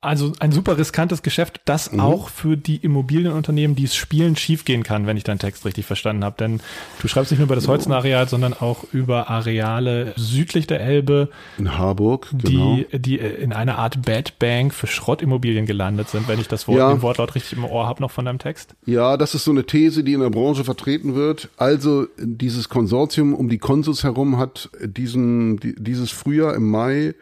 Also 0.00 0.32
ein 0.38 0.52
super 0.52 0.78
riskantes 0.78 1.22
Geschäft, 1.22 1.60
das 1.64 1.90
mhm. 1.90 1.98
auch 1.98 2.28
für 2.28 2.56
die 2.56 2.76
Immobilienunternehmen, 2.76 3.74
die 3.74 3.82
es 3.82 3.96
spielen, 3.96 4.36
schiefgehen 4.36 4.84
kann, 4.84 5.08
wenn 5.08 5.16
ich 5.16 5.24
deinen 5.24 5.40
Text 5.40 5.64
richtig 5.64 5.86
verstanden 5.86 6.22
habe. 6.22 6.36
Denn 6.38 6.60
du 7.02 7.08
schreibst 7.08 7.32
nicht 7.32 7.40
nur 7.40 7.46
über 7.46 7.56
das 7.56 7.66
Holzenareal, 7.66 8.28
sondern 8.28 8.54
auch 8.54 8.84
über 8.92 9.28
Areale 9.28 10.12
südlich 10.14 10.68
der 10.68 10.80
Elbe. 10.80 11.30
In 11.58 11.76
Harburg, 11.76 12.28
genau. 12.30 12.76
Die, 12.76 13.00
die 13.00 13.16
in 13.18 13.52
einer 13.52 13.78
Art 13.78 14.02
Bad 14.02 14.38
Bank 14.38 14.72
für 14.72 14.86
Schrottimmobilien 14.86 15.66
gelandet 15.66 16.10
sind, 16.10 16.28
wenn 16.28 16.38
ich 16.38 16.46
das 16.46 16.68
Wort, 16.68 16.78
ja. 16.78 16.92
den 16.92 17.02
Wortlaut 17.02 17.34
richtig 17.34 17.58
im 17.58 17.64
Ohr 17.64 17.88
habe 17.88 18.00
noch 18.00 18.12
von 18.12 18.24
deinem 18.24 18.38
Text. 18.38 18.76
Ja, 18.86 19.16
das 19.16 19.34
ist 19.34 19.42
so 19.42 19.50
eine 19.50 19.64
These, 19.64 20.04
die 20.04 20.12
in 20.12 20.20
der 20.20 20.30
Branche 20.30 20.62
vertreten 20.62 21.16
wird. 21.16 21.48
Also 21.56 22.06
dieses 22.20 22.68
Konsortium 22.68 23.34
um 23.34 23.48
die 23.48 23.58
Konsus 23.58 24.04
herum 24.04 24.38
hat 24.38 24.70
diesen, 24.80 25.58
dieses 25.60 26.12
Frühjahr 26.12 26.54
im 26.54 26.70
Mai 26.70 27.16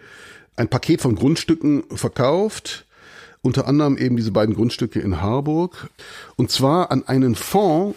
ein 0.56 0.68
Paket 0.68 1.00
von 1.00 1.14
Grundstücken 1.14 1.84
verkauft, 1.94 2.84
unter 3.42 3.68
anderem 3.68 3.96
eben 3.96 4.16
diese 4.16 4.32
beiden 4.32 4.54
Grundstücke 4.54 5.00
in 5.00 5.20
Harburg, 5.20 5.88
und 6.36 6.50
zwar 6.50 6.90
an 6.90 7.06
einen 7.06 7.34
Fonds, 7.34 7.96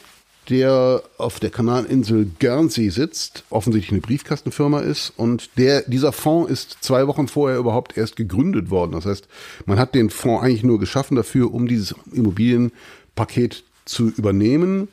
der 0.49 1.03
auf 1.17 1.39
der 1.39 1.51
Kanalinsel 1.51 2.29
Guernsey 2.39 2.89
sitzt, 2.89 3.43
offensichtlich 3.49 3.91
eine 3.91 4.01
Briefkastenfirma 4.01 4.79
ist 4.79 5.13
und 5.15 5.49
der 5.57 5.83
dieser 5.83 6.11
Fonds 6.11 6.51
ist 6.51 6.77
zwei 6.81 7.07
Wochen 7.07 7.27
vorher 7.27 7.59
überhaupt 7.59 7.95
erst 7.97 8.15
gegründet 8.15 8.71
worden. 8.71 8.93
Das 8.93 9.05
heißt, 9.05 9.27
man 9.65 9.77
hat 9.77 9.93
den 9.93 10.09
Fonds 10.09 10.43
eigentlich 10.43 10.63
nur 10.63 10.79
geschaffen 10.79 11.15
dafür, 11.15 11.53
um 11.53 11.67
dieses 11.67 11.93
Immobilienpaket 12.11 13.63
zu 13.85 14.09
übernehmen. 14.09 14.87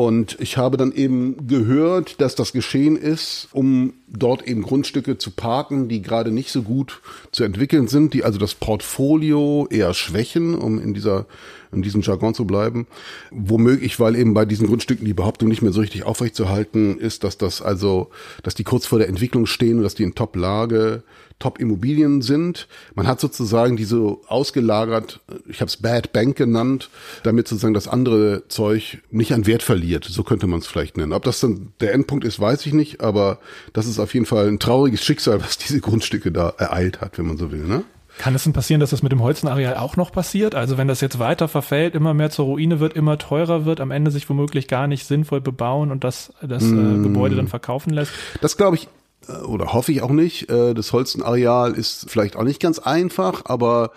Und 0.00 0.38
ich 0.40 0.56
habe 0.56 0.78
dann 0.78 0.92
eben 0.92 1.46
gehört, 1.46 2.22
dass 2.22 2.34
das 2.34 2.54
geschehen 2.54 2.96
ist, 2.96 3.48
um 3.52 3.92
dort 4.08 4.48
eben 4.48 4.62
Grundstücke 4.62 5.18
zu 5.18 5.30
parken, 5.30 5.88
die 5.88 6.00
gerade 6.00 6.30
nicht 6.30 6.52
so 6.52 6.62
gut 6.62 7.02
zu 7.32 7.44
entwickeln 7.44 7.86
sind, 7.86 8.14
die 8.14 8.24
also 8.24 8.38
das 8.38 8.54
Portfolio 8.54 9.68
eher 9.70 9.92
schwächen, 9.92 10.54
um 10.54 10.80
in 10.80 10.94
dieser 10.94 11.26
in 11.70 11.82
diesem 11.82 12.00
Jargon 12.00 12.32
zu 12.32 12.46
bleiben. 12.46 12.86
Womöglich, 13.30 14.00
weil 14.00 14.16
eben 14.16 14.32
bei 14.32 14.46
diesen 14.46 14.68
Grundstücken 14.68 15.04
die 15.04 15.12
Behauptung 15.12 15.50
nicht 15.50 15.60
mehr 15.60 15.72
so 15.72 15.82
richtig 15.82 16.04
aufrechtzuerhalten 16.04 16.98
ist, 16.98 17.22
dass 17.22 17.36
das 17.36 17.60
also, 17.60 18.08
dass 18.42 18.54
die 18.54 18.64
kurz 18.64 18.86
vor 18.86 18.98
der 18.98 19.08
Entwicklung 19.08 19.44
stehen 19.44 19.76
und 19.76 19.82
dass 19.82 19.96
die 19.96 20.04
in 20.04 20.14
Top-Lage 20.14 21.02
Top-Immobilien 21.40 22.22
sind. 22.22 22.68
Man 22.94 23.08
hat 23.08 23.18
sozusagen 23.18 23.76
diese 23.76 24.18
ausgelagert, 24.28 25.20
ich 25.48 25.60
habe 25.60 25.68
es 25.68 25.78
Bad 25.78 26.12
Bank 26.12 26.36
genannt, 26.36 26.90
damit 27.24 27.48
sozusagen 27.48 27.74
das 27.74 27.88
andere 27.88 28.44
Zeug 28.46 28.98
nicht 29.10 29.32
an 29.32 29.46
Wert 29.46 29.64
verliert. 29.64 30.04
So 30.04 30.22
könnte 30.22 30.46
man 30.46 30.60
es 30.60 30.68
vielleicht 30.68 30.96
nennen. 30.96 31.12
Ob 31.12 31.24
das 31.24 31.40
dann 31.40 31.72
der 31.80 31.94
Endpunkt 31.94 32.24
ist, 32.24 32.38
weiß 32.38 32.64
ich 32.66 32.74
nicht, 32.74 33.00
aber 33.00 33.38
das 33.72 33.86
ist 33.86 33.98
auf 33.98 34.14
jeden 34.14 34.26
Fall 34.26 34.46
ein 34.46 34.60
trauriges 34.60 35.02
Schicksal, 35.02 35.40
was 35.40 35.58
diese 35.58 35.80
Grundstücke 35.80 36.30
da 36.30 36.50
ereilt 36.58 37.00
hat, 37.00 37.18
wenn 37.18 37.26
man 37.26 37.38
so 37.38 37.50
will. 37.50 37.64
Ne? 37.64 37.82
Kann 38.18 38.34
es 38.34 38.44
denn 38.44 38.52
passieren, 38.52 38.80
dass 38.80 38.90
das 38.90 39.02
mit 39.02 39.12
dem 39.12 39.22
Holzenareal 39.22 39.76
auch 39.76 39.96
noch 39.96 40.12
passiert? 40.12 40.54
Also 40.54 40.76
wenn 40.76 40.88
das 40.88 41.00
jetzt 41.00 41.18
weiter 41.18 41.48
verfällt, 41.48 41.94
immer 41.94 42.12
mehr 42.12 42.28
zur 42.28 42.44
Ruine 42.44 42.78
wird, 42.78 42.92
immer 42.92 43.16
teurer 43.16 43.64
wird, 43.64 43.80
am 43.80 43.90
Ende 43.90 44.10
sich 44.10 44.28
womöglich 44.28 44.68
gar 44.68 44.86
nicht 44.86 45.06
sinnvoll 45.06 45.40
bebauen 45.40 45.90
und 45.90 46.04
das, 46.04 46.34
das 46.42 46.64
mm. 46.64 47.00
äh, 47.00 47.02
Gebäude 47.02 47.36
dann 47.36 47.48
verkaufen 47.48 47.90
lässt? 47.90 48.12
Das 48.42 48.58
glaube 48.58 48.76
ich 48.76 48.88
oder 49.28 49.72
hoffe 49.72 49.92
ich 49.92 50.02
auch 50.02 50.10
nicht. 50.10 50.50
Äh, 50.50 50.74
das 50.74 50.92
Holzenareal 50.92 51.72
ist 51.72 52.10
vielleicht 52.10 52.36
auch 52.36 52.44
nicht 52.44 52.60
ganz 52.60 52.78
einfach, 52.78 53.42
aber 53.44 53.92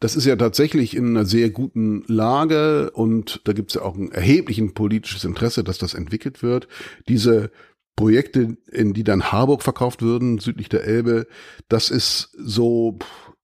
das 0.00 0.14
ist 0.14 0.26
ja 0.26 0.36
tatsächlich 0.36 0.96
in 0.96 1.08
einer 1.08 1.26
sehr 1.26 1.50
guten 1.50 2.04
Lage 2.06 2.90
und 2.92 3.40
da 3.44 3.52
gibt 3.52 3.70
es 3.70 3.74
ja 3.74 3.82
auch 3.82 3.96
ein 3.96 4.12
erheblichen 4.12 4.74
politisches 4.74 5.24
Interesse, 5.24 5.64
dass 5.64 5.78
das 5.78 5.94
entwickelt 5.94 6.42
wird. 6.42 6.68
Diese 7.08 7.50
Projekte, 7.96 8.56
in 8.70 8.92
die 8.94 9.02
dann 9.02 9.32
Harburg 9.32 9.62
verkauft 9.62 10.02
würden, 10.02 10.38
südlich 10.38 10.68
der 10.68 10.84
Elbe, 10.84 11.26
das 11.68 11.90
ist 11.90 12.30
so, 12.38 12.96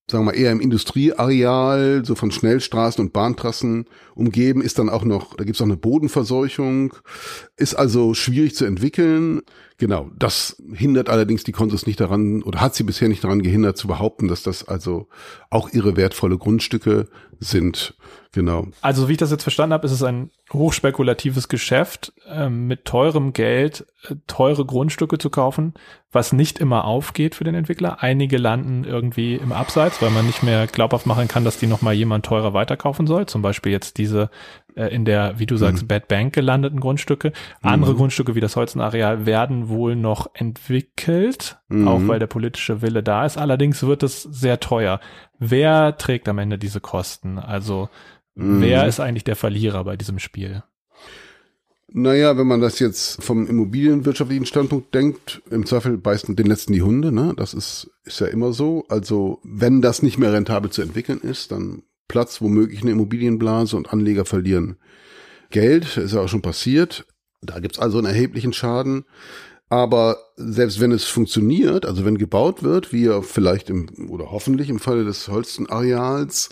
sagen 0.09 0.27
wir 0.27 0.31
mal, 0.31 0.39
eher 0.39 0.53
im 0.53 0.61
Industrieareal, 0.61 2.05
so 2.05 2.15
von 2.15 2.31
Schnellstraßen 2.31 3.05
und 3.05 3.13
Bahntrassen 3.13 3.87
umgeben, 4.15 4.63
ist 4.63 4.79
dann 4.79 4.89
auch 4.89 5.05
noch, 5.05 5.35
da 5.35 5.43
gibt's 5.43 5.61
auch 5.61 5.67
eine 5.67 5.77
Bodenverseuchung, 5.77 6.95
ist 7.57 7.75
also 7.75 8.15
schwierig 8.15 8.55
zu 8.55 8.65
entwickeln. 8.65 9.43
Genau, 9.77 10.09
das 10.17 10.63
hindert 10.73 11.09
allerdings 11.09 11.43
die 11.43 11.51
Konsus 11.51 11.87
nicht 11.87 11.99
daran 11.99 12.45
oder 12.45 12.61
hat 12.61 12.77
sie 12.77 12.85
bisher 12.85 13.09
nicht 13.09 13.25
daran 13.25 13.43
gehindert 13.43 13.77
zu 13.77 13.89
behaupten, 13.89 14.29
dass 14.29 14.45
das 14.45 14.69
also 14.69 15.09
auch 15.51 15.69
ihre 15.71 15.97
wertvolle 15.97 16.39
Grundstücke 16.39 17.09
sind. 17.41 17.95
Genau. 18.33 18.67
Also 18.81 19.09
wie 19.09 19.13
ich 19.13 19.19
das 19.19 19.31
jetzt 19.31 19.43
verstanden 19.43 19.73
habe, 19.73 19.87
ist 19.87 19.93
es 19.93 20.03
ein 20.03 20.31
hochspekulatives 20.53 21.49
Geschäft, 21.49 22.13
äh, 22.29 22.49
mit 22.49 22.85
teurem 22.85 23.33
Geld 23.33 23.87
äh, 24.09 24.17
teure 24.27 24.65
Grundstücke 24.65 25.19
zu 25.19 25.31
kaufen, 25.31 25.75
was 26.11 26.33
nicht 26.33 26.59
immer 26.59 26.85
aufgeht 26.85 27.35
für 27.35 27.45
den 27.45 27.55
Entwickler. 27.55 28.03
Einige 28.03 28.37
landen 28.39 28.85
irgendwie 28.85 29.35
im 29.35 29.53
Abseits, 29.53 30.03
weil 30.03 30.11
man 30.11 30.27
nicht 30.27 30.43
mehr 30.43 30.67
glaubhaft 30.67 31.07
machen 31.07 31.29
kann, 31.29 31.45
dass 31.45 31.59
die 31.59 31.69
nochmal 31.69 31.95
jemand 31.95 32.27
teurer 32.27 32.55
weiterkaufen 32.55 33.07
soll. 33.07 33.27
Zum 33.27 33.43
Beispiel 33.43 33.71
jetzt 33.71 33.99
diese 33.99 34.31
äh, 34.77 34.95
in 34.95 35.05
der, 35.05 35.39
wie 35.39 35.47
du 35.47 35.57
sagst, 35.57 35.83
mhm. 35.83 35.89
Bad 35.89 36.09
Bank 36.09 36.35
gelandeten 36.35 36.81
Grundstücke. 36.81 37.33
Andere 37.63 37.93
mhm. 37.93 37.99
Grundstücke 37.99 38.35
wie 38.35 38.41
das 38.41 38.57
Holzenareal 38.57 39.27
werden 39.27 39.69
wohl 39.69 39.97
noch 39.97 40.31
entwickelt, 40.35 41.59
mhm. 41.69 41.89
auch 41.89 42.01
weil 42.07 42.19
der 42.19 42.27
politische 42.27 42.83
Wille 42.83 43.03
da 43.03 43.25
ist. 43.25 43.39
Allerdings 43.39 43.83
wird 43.83 44.03
es 44.03 44.23
sehr 44.23 44.61
teuer. 44.61 45.01
Wer 45.39 45.97
trägt 45.97 46.29
am 46.29 46.39
Ende 46.39 46.59
diese 46.59 46.81
Kosten? 46.81 47.39
Also 47.39 47.89
Mhm. 48.35 48.61
Wer 48.61 48.87
ist 48.87 49.01
eigentlich 49.01 49.25
der 49.25 49.37
Verlierer 49.37 49.85
bei 49.85 49.97
diesem 49.97 50.19
Spiel? 50.19 50.63
Naja, 51.97 52.37
wenn 52.37 52.49
man 52.49 52.61
das 52.61 52.81
jetzt 52.81 53.23
vom 53.23 53.47
immobilienwirtschaftlichen 53.47 54.47
Standpunkt 54.47 54.93
denkt, 54.95 55.43
im 55.51 55.65
Zweifel 55.65 55.97
beißen 55.97 56.35
den 56.35 56.47
letzten 56.47 56.73
die 56.73 56.83
Hunde, 56.83 57.13
ne? 57.13 57.35
Das 57.37 57.55
ist, 57.55 57.91
ist 58.03 58.21
ja 58.21 58.27
immer 58.27 58.53
so. 58.53 58.85
Also, 58.89 59.39
wenn 59.45 59.81
das 59.81 60.03
nicht 60.03 60.19
mehr 60.19 60.33
rentabel 60.33 60.71
zu 60.71 60.83
entwickeln 60.83 61.21
ist, 61.21 61.53
dann 61.53 61.85
platzt 62.09 62.41
womöglich 62.43 62.83
eine 62.83 62.93
Immobilienblase 62.93 63.77
und 63.77 63.93
Anleger 63.93 64.25
verlieren 64.25 64.77
Geld. 65.51 65.97
Ist 65.97 66.15
ja 66.15 66.21
auch 66.21 66.29
schon 66.29 66.43
passiert. 66.43 67.07
Da 67.43 67.61
gibt's 67.61 67.79
also 67.79 67.99
einen 67.99 68.07
erheblichen 68.07 68.53
Schaden. 68.53 69.05
Aber 69.69 70.19
selbst 70.37 70.81
wenn 70.81 70.93
es 70.93 71.05
funktioniert, 71.05 71.87
also 71.87 72.05
wenn 72.05 72.19
gebaut 72.19 72.63
wird, 72.63 72.93
wie 72.93 73.05
ja 73.05 73.23
vielleicht 73.23 73.71
im, 73.71 73.89
oder 74.09 74.31
hoffentlich 74.31 74.69
im 74.69 74.79
Falle 74.79 75.05
des 75.05 75.29
Holstenareals, 75.29 76.51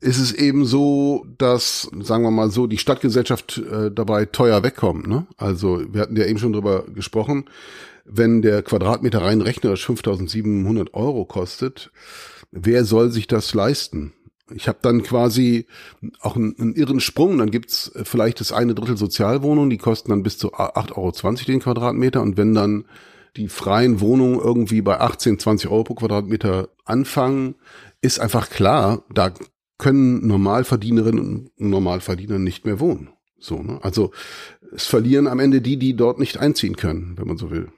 ist 0.00 0.18
es 0.18 0.32
eben 0.32 0.66
so, 0.66 1.24
dass, 1.38 1.88
sagen 2.00 2.24
wir 2.24 2.30
mal 2.30 2.50
so, 2.50 2.66
die 2.66 2.78
Stadtgesellschaft 2.78 3.58
äh, 3.58 3.90
dabei 3.90 4.26
teuer 4.26 4.62
wegkommt. 4.62 5.06
Ne? 5.06 5.26
Also 5.36 5.82
wir 5.92 6.00
hatten 6.00 6.16
ja 6.16 6.26
eben 6.26 6.38
schon 6.38 6.52
drüber 6.52 6.84
gesprochen, 6.92 7.44
wenn 8.04 8.42
der 8.42 8.62
Quadratmeter 8.62 9.22
rein 9.22 9.40
rechnerisch 9.40 9.88
5.700 9.88 10.92
Euro 10.92 11.24
kostet, 11.24 11.92
wer 12.50 12.84
soll 12.84 13.10
sich 13.10 13.28
das 13.28 13.54
leisten? 13.54 14.12
Ich 14.50 14.68
habe 14.68 14.78
dann 14.82 15.02
quasi 15.02 15.66
auch 16.20 16.36
einen, 16.36 16.58
einen, 16.58 16.74
irren 16.74 17.00
Sprung. 17.00 17.38
Dann 17.38 17.50
gibt's 17.50 17.92
vielleicht 18.02 18.40
das 18.40 18.52
eine 18.52 18.74
Drittel 18.74 18.96
Sozialwohnungen, 18.96 19.70
die 19.70 19.78
kosten 19.78 20.10
dann 20.10 20.22
bis 20.22 20.38
zu 20.38 20.54
8,20 20.54 20.96
Euro 20.96 21.46
den 21.46 21.60
Quadratmeter. 21.60 22.20
Und 22.20 22.36
wenn 22.36 22.54
dann 22.54 22.84
die 23.36 23.48
freien 23.48 24.00
Wohnungen 24.00 24.38
irgendwie 24.38 24.82
bei 24.82 25.00
18, 25.00 25.38
20 25.38 25.70
Euro 25.70 25.84
pro 25.84 25.94
Quadratmeter 25.94 26.68
anfangen, 26.84 27.54
ist 28.00 28.18
einfach 28.18 28.50
klar, 28.50 29.04
da 29.12 29.32
können 29.78 30.26
Normalverdienerinnen 30.26 31.50
und 31.56 31.70
Normalverdiener 31.70 32.38
nicht 32.38 32.66
mehr 32.66 32.78
wohnen. 32.78 33.10
So, 33.38 33.62
ne? 33.62 33.80
Also 33.82 34.12
es 34.74 34.86
verlieren 34.86 35.26
am 35.26 35.40
Ende 35.40 35.60
die, 35.60 35.76
die 35.76 35.94
dort 35.94 36.18
nicht 36.18 36.38
einziehen 36.38 36.76
können, 36.76 37.14
wenn 37.16 37.26
man 37.26 37.36
so 37.36 37.50
will. 37.50 37.68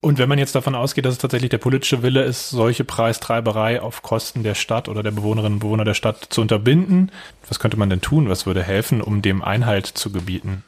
Und 0.00 0.18
wenn 0.18 0.28
man 0.28 0.38
jetzt 0.38 0.54
davon 0.54 0.74
ausgeht, 0.74 1.04
dass 1.04 1.14
es 1.14 1.18
tatsächlich 1.18 1.50
der 1.50 1.58
politische 1.58 2.02
Wille 2.02 2.22
ist, 2.22 2.50
solche 2.50 2.84
Preistreiberei 2.84 3.80
auf 3.80 4.02
Kosten 4.02 4.42
der 4.42 4.54
Stadt 4.54 4.88
oder 4.88 5.02
der 5.02 5.10
Bewohnerinnen 5.10 5.54
und 5.54 5.60
Bewohner 5.60 5.84
der 5.84 5.94
Stadt 5.94 6.26
zu 6.28 6.42
unterbinden, 6.42 7.10
was 7.48 7.58
könnte 7.58 7.78
man 7.78 7.90
denn 7.90 8.00
tun? 8.00 8.28
Was 8.28 8.46
würde 8.46 8.62
helfen, 8.62 9.00
um 9.00 9.22
dem 9.22 9.42
Einhalt 9.42 9.86
zu 9.86 10.12
gebieten? 10.12 10.62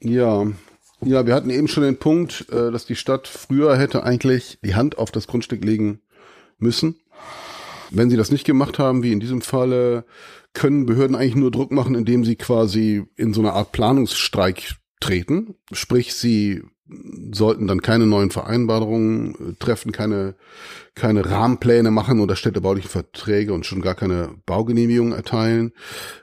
Ja, 0.00 0.46
ja, 1.02 1.26
wir 1.26 1.34
hatten 1.34 1.50
eben 1.50 1.68
schon 1.68 1.82
den 1.82 1.98
Punkt, 1.98 2.46
äh, 2.50 2.70
dass 2.70 2.84
die 2.84 2.96
Stadt 2.96 3.26
früher 3.26 3.76
hätte 3.78 4.02
eigentlich 4.02 4.58
die 4.62 4.74
Hand 4.74 4.98
auf 4.98 5.10
das 5.10 5.26
Grundstück 5.26 5.64
legen 5.64 6.00
müssen. 6.58 6.96
Wenn 7.90 8.10
sie 8.10 8.16
das 8.16 8.30
nicht 8.30 8.44
gemacht 8.44 8.78
haben, 8.78 9.02
wie 9.02 9.12
in 9.12 9.20
diesem 9.20 9.40
Falle, 9.40 10.04
können 10.52 10.86
Behörden 10.86 11.16
eigentlich 11.16 11.36
nur 11.36 11.50
Druck 11.50 11.70
machen, 11.70 11.94
indem 11.94 12.24
sie 12.24 12.36
quasi 12.36 13.04
in 13.16 13.32
so 13.32 13.40
eine 13.40 13.52
Art 13.52 13.72
Planungsstreik 13.72 14.74
treten. 15.00 15.54
Sprich, 15.72 16.14
sie 16.14 16.62
sollten 17.32 17.66
dann 17.66 17.82
keine 17.82 18.06
neuen 18.06 18.30
Vereinbarungen 18.30 19.34
äh, 19.34 19.54
treffen, 19.58 19.92
keine, 19.92 20.34
keine 20.94 21.28
Rahmenpläne 21.28 21.90
machen 21.90 22.20
oder 22.20 22.36
städtebauliche 22.36 22.88
Verträge 22.88 23.52
und 23.52 23.66
schon 23.66 23.82
gar 23.82 23.94
keine 23.94 24.34
Baugenehmigungen 24.46 25.12
erteilen, 25.12 25.72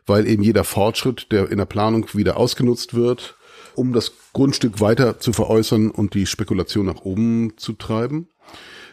weil 0.05 0.27
eben 0.27 0.43
jeder 0.43 0.63
Fortschritt, 0.63 1.31
der 1.31 1.49
in 1.49 1.57
der 1.57 1.65
Planung 1.65 2.07
wieder 2.13 2.37
ausgenutzt 2.37 2.93
wird, 2.93 3.37
um 3.75 3.93
das 3.93 4.11
Grundstück 4.33 4.81
weiter 4.81 5.19
zu 5.19 5.33
veräußern 5.33 5.91
und 5.91 6.13
die 6.13 6.25
Spekulation 6.25 6.85
nach 6.85 7.01
oben 7.01 7.53
zu 7.57 7.73
treiben. 7.73 8.29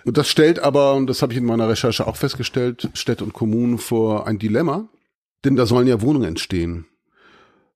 Und 0.04 0.18
das 0.18 0.28
stellt 0.28 0.58
aber, 0.58 0.94
und 0.94 1.06
das 1.08 1.22
habe 1.22 1.32
ich 1.32 1.38
in 1.38 1.46
meiner 1.46 1.68
Recherche 1.68 2.06
auch 2.06 2.16
festgestellt, 2.16 2.90
Städte 2.92 3.24
und 3.24 3.32
Kommunen 3.32 3.78
vor 3.78 4.26
ein 4.26 4.38
Dilemma, 4.38 4.88
denn 5.44 5.56
da 5.56 5.66
sollen 5.66 5.86
ja 5.86 6.02
Wohnungen 6.02 6.28
entstehen. 6.28 6.86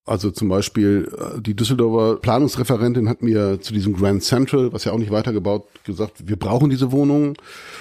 Also 0.08 0.30
zum 0.30 0.48
Beispiel 0.48 1.10
äh, 1.18 1.40
die 1.40 1.54
Düsseldorfer 1.54 2.16
Planungsreferentin 2.20 3.08
hat 3.08 3.22
mir 3.22 3.60
zu 3.60 3.74
diesem 3.74 3.94
Grand 3.94 4.22
Central, 4.22 4.72
was 4.72 4.84
ja 4.84 4.92
auch 4.92 4.98
nicht 4.98 5.10
weitergebaut, 5.10 5.66
gesagt, 5.84 6.26
wir 6.26 6.36
brauchen 6.36 6.70
diese 6.70 6.92
Wohnungen 6.92 7.34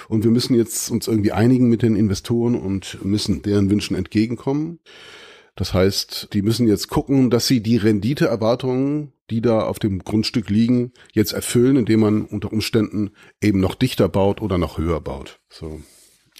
und 0.08 0.24
wir 0.24 0.30
müssen 0.30 0.54
jetzt 0.54 0.90
uns 0.90 1.08
irgendwie 1.08 1.32
einigen 1.32 1.68
mit 1.68 1.82
den 1.82 1.96
Investoren 1.96 2.54
und 2.54 3.02
müssen 3.02 3.40
deren 3.42 3.70
Wünschen 3.70 3.96
entgegenkommen. 3.96 4.78
Das 5.56 5.74
heißt, 5.74 6.28
die 6.34 6.42
müssen 6.42 6.68
jetzt 6.68 6.88
gucken, 6.88 7.30
dass 7.30 7.46
sie 7.46 7.60
die 7.62 7.78
Renditeerwartungen, 7.78 9.12
die 9.30 9.40
da 9.40 9.62
auf 9.62 9.78
dem 9.78 10.04
Grundstück 10.04 10.50
liegen, 10.50 10.92
jetzt 11.12 11.32
erfüllen, 11.32 11.76
indem 11.76 12.00
man 12.00 12.24
unter 12.26 12.52
Umständen 12.52 13.10
eben 13.42 13.58
noch 13.58 13.74
dichter 13.74 14.08
baut 14.08 14.40
oder 14.40 14.58
noch 14.58 14.78
höher 14.78 15.00
baut. 15.00 15.40
So. 15.50 15.80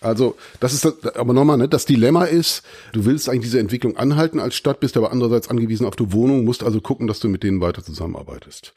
Also, 0.00 0.36
das 0.60 0.74
ist 0.74 0.84
das, 0.84 1.16
aber 1.16 1.32
nochmal, 1.32 1.56
ne, 1.56 1.68
das 1.68 1.84
Dilemma 1.84 2.24
ist, 2.24 2.62
du 2.92 3.04
willst 3.04 3.28
eigentlich 3.28 3.42
diese 3.42 3.58
Entwicklung 3.58 3.96
anhalten 3.96 4.38
als 4.38 4.54
Stadt, 4.54 4.80
bist 4.80 4.96
aber 4.96 5.10
andererseits 5.10 5.48
angewiesen 5.48 5.86
auf 5.86 5.96
die 5.96 6.12
Wohnung, 6.12 6.44
musst 6.44 6.62
also 6.62 6.80
gucken, 6.80 7.06
dass 7.06 7.18
du 7.20 7.28
mit 7.28 7.42
denen 7.42 7.60
weiter 7.60 7.82
zusammenarbeitest. 7.82 8.74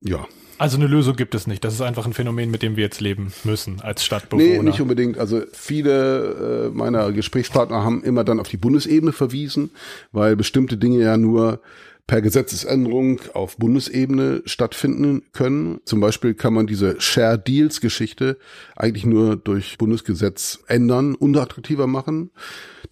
Ja. 0.00 0.26
Also 0.58 0.78
eine 0.78 0.86
Lösung 0.86 1.16
gibt 1.16 1.34
es 1.34 1.46
nicht. 1.46 1.62
Das 1.64 1.74
ist 1.74 1.82
einfach 1.82 2.06
ein 2.06 2.14
Phänomen, 2.14 2.50
mit 2.50 2.62
dem 2.62 2.76
wir 2.76 2.84
jetzt 2.84 3.00
leben 3.00 3.32
müssen 3.44 3.80
als 3.82 4.04
Stadtbewohner. 4.04 4.46
Nee, 4.46 4.62
nicht 4.62 4.80
unbedingt. 4.80 5.18
Also 5.18 5.42
viele 5.52 6.70
äh, 6.72 6.74
meiner 6.74 7.12
Gesprächspartner 7.12 7.84
haben 7.84 8.02
immer 8.02 8.24
dann 8.24 8.40
auf 8.40 8.48
die 8.48 8.56
Bundesebene 8.56 9.12
verwiesen, 9.12 9.70
weil 10.12 10.34
bestimmte 10.34 10.78
Dinge 10.78 11.00
ja 11.00 11.18
nur 11.18 11.60
per 12.06 12.22
Gesetzesänderung 12.22 13.20
auf 13.34 13.56
Bundesebene 13.56 14.42
stattfinden 14.44 15.22
können. 15.32 15.80
Zum 15.84 16.00
Beispiel 16.00 16.34
kann 16.34 16.54
man 16.54 16.66
diese 16.66 17.00
Share 17.00 17.38
Deals 17.38 17.80
Geschichte 17.80 18.38
eigentlich 18.76 19.04
nur 19.04 19.36
durch 19.36 19.76
Bundesgesetz 19.76 20.60
ändern, 20.68 21.16
unattraktiver 21.16 21.88
machen. 21.88 22.30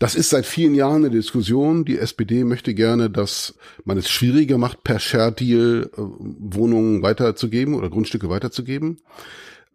Das 0.01 0.17
ist 0.17 0.31
seit 0.31 0.47
vielen 0.47 0.75
Jahren 0.75 1.05
eine 1.05 1.11
Diskussion. 1.11 1.85
Die 1.85 1.99
SPD 1.99 2.43
möchte 2.43 2.75
gerne, 2.75 3.09
dass 3.09 3.55
man 3.85 3.97
es 3.99 4.11
schwieriger 4.11 4.59
macht, 4.59 4.83
per 4.83 4.99
Share 4.99 5.33
Deal 5.33 5.91
äh, 5.93 5.97
Wohnungen 5.97 7.03
weiterzugeben 7.03 7.75
oder 7.75 7.91
Grundstücke 7.91 8.29
weiterzugeben. 8.29 8.99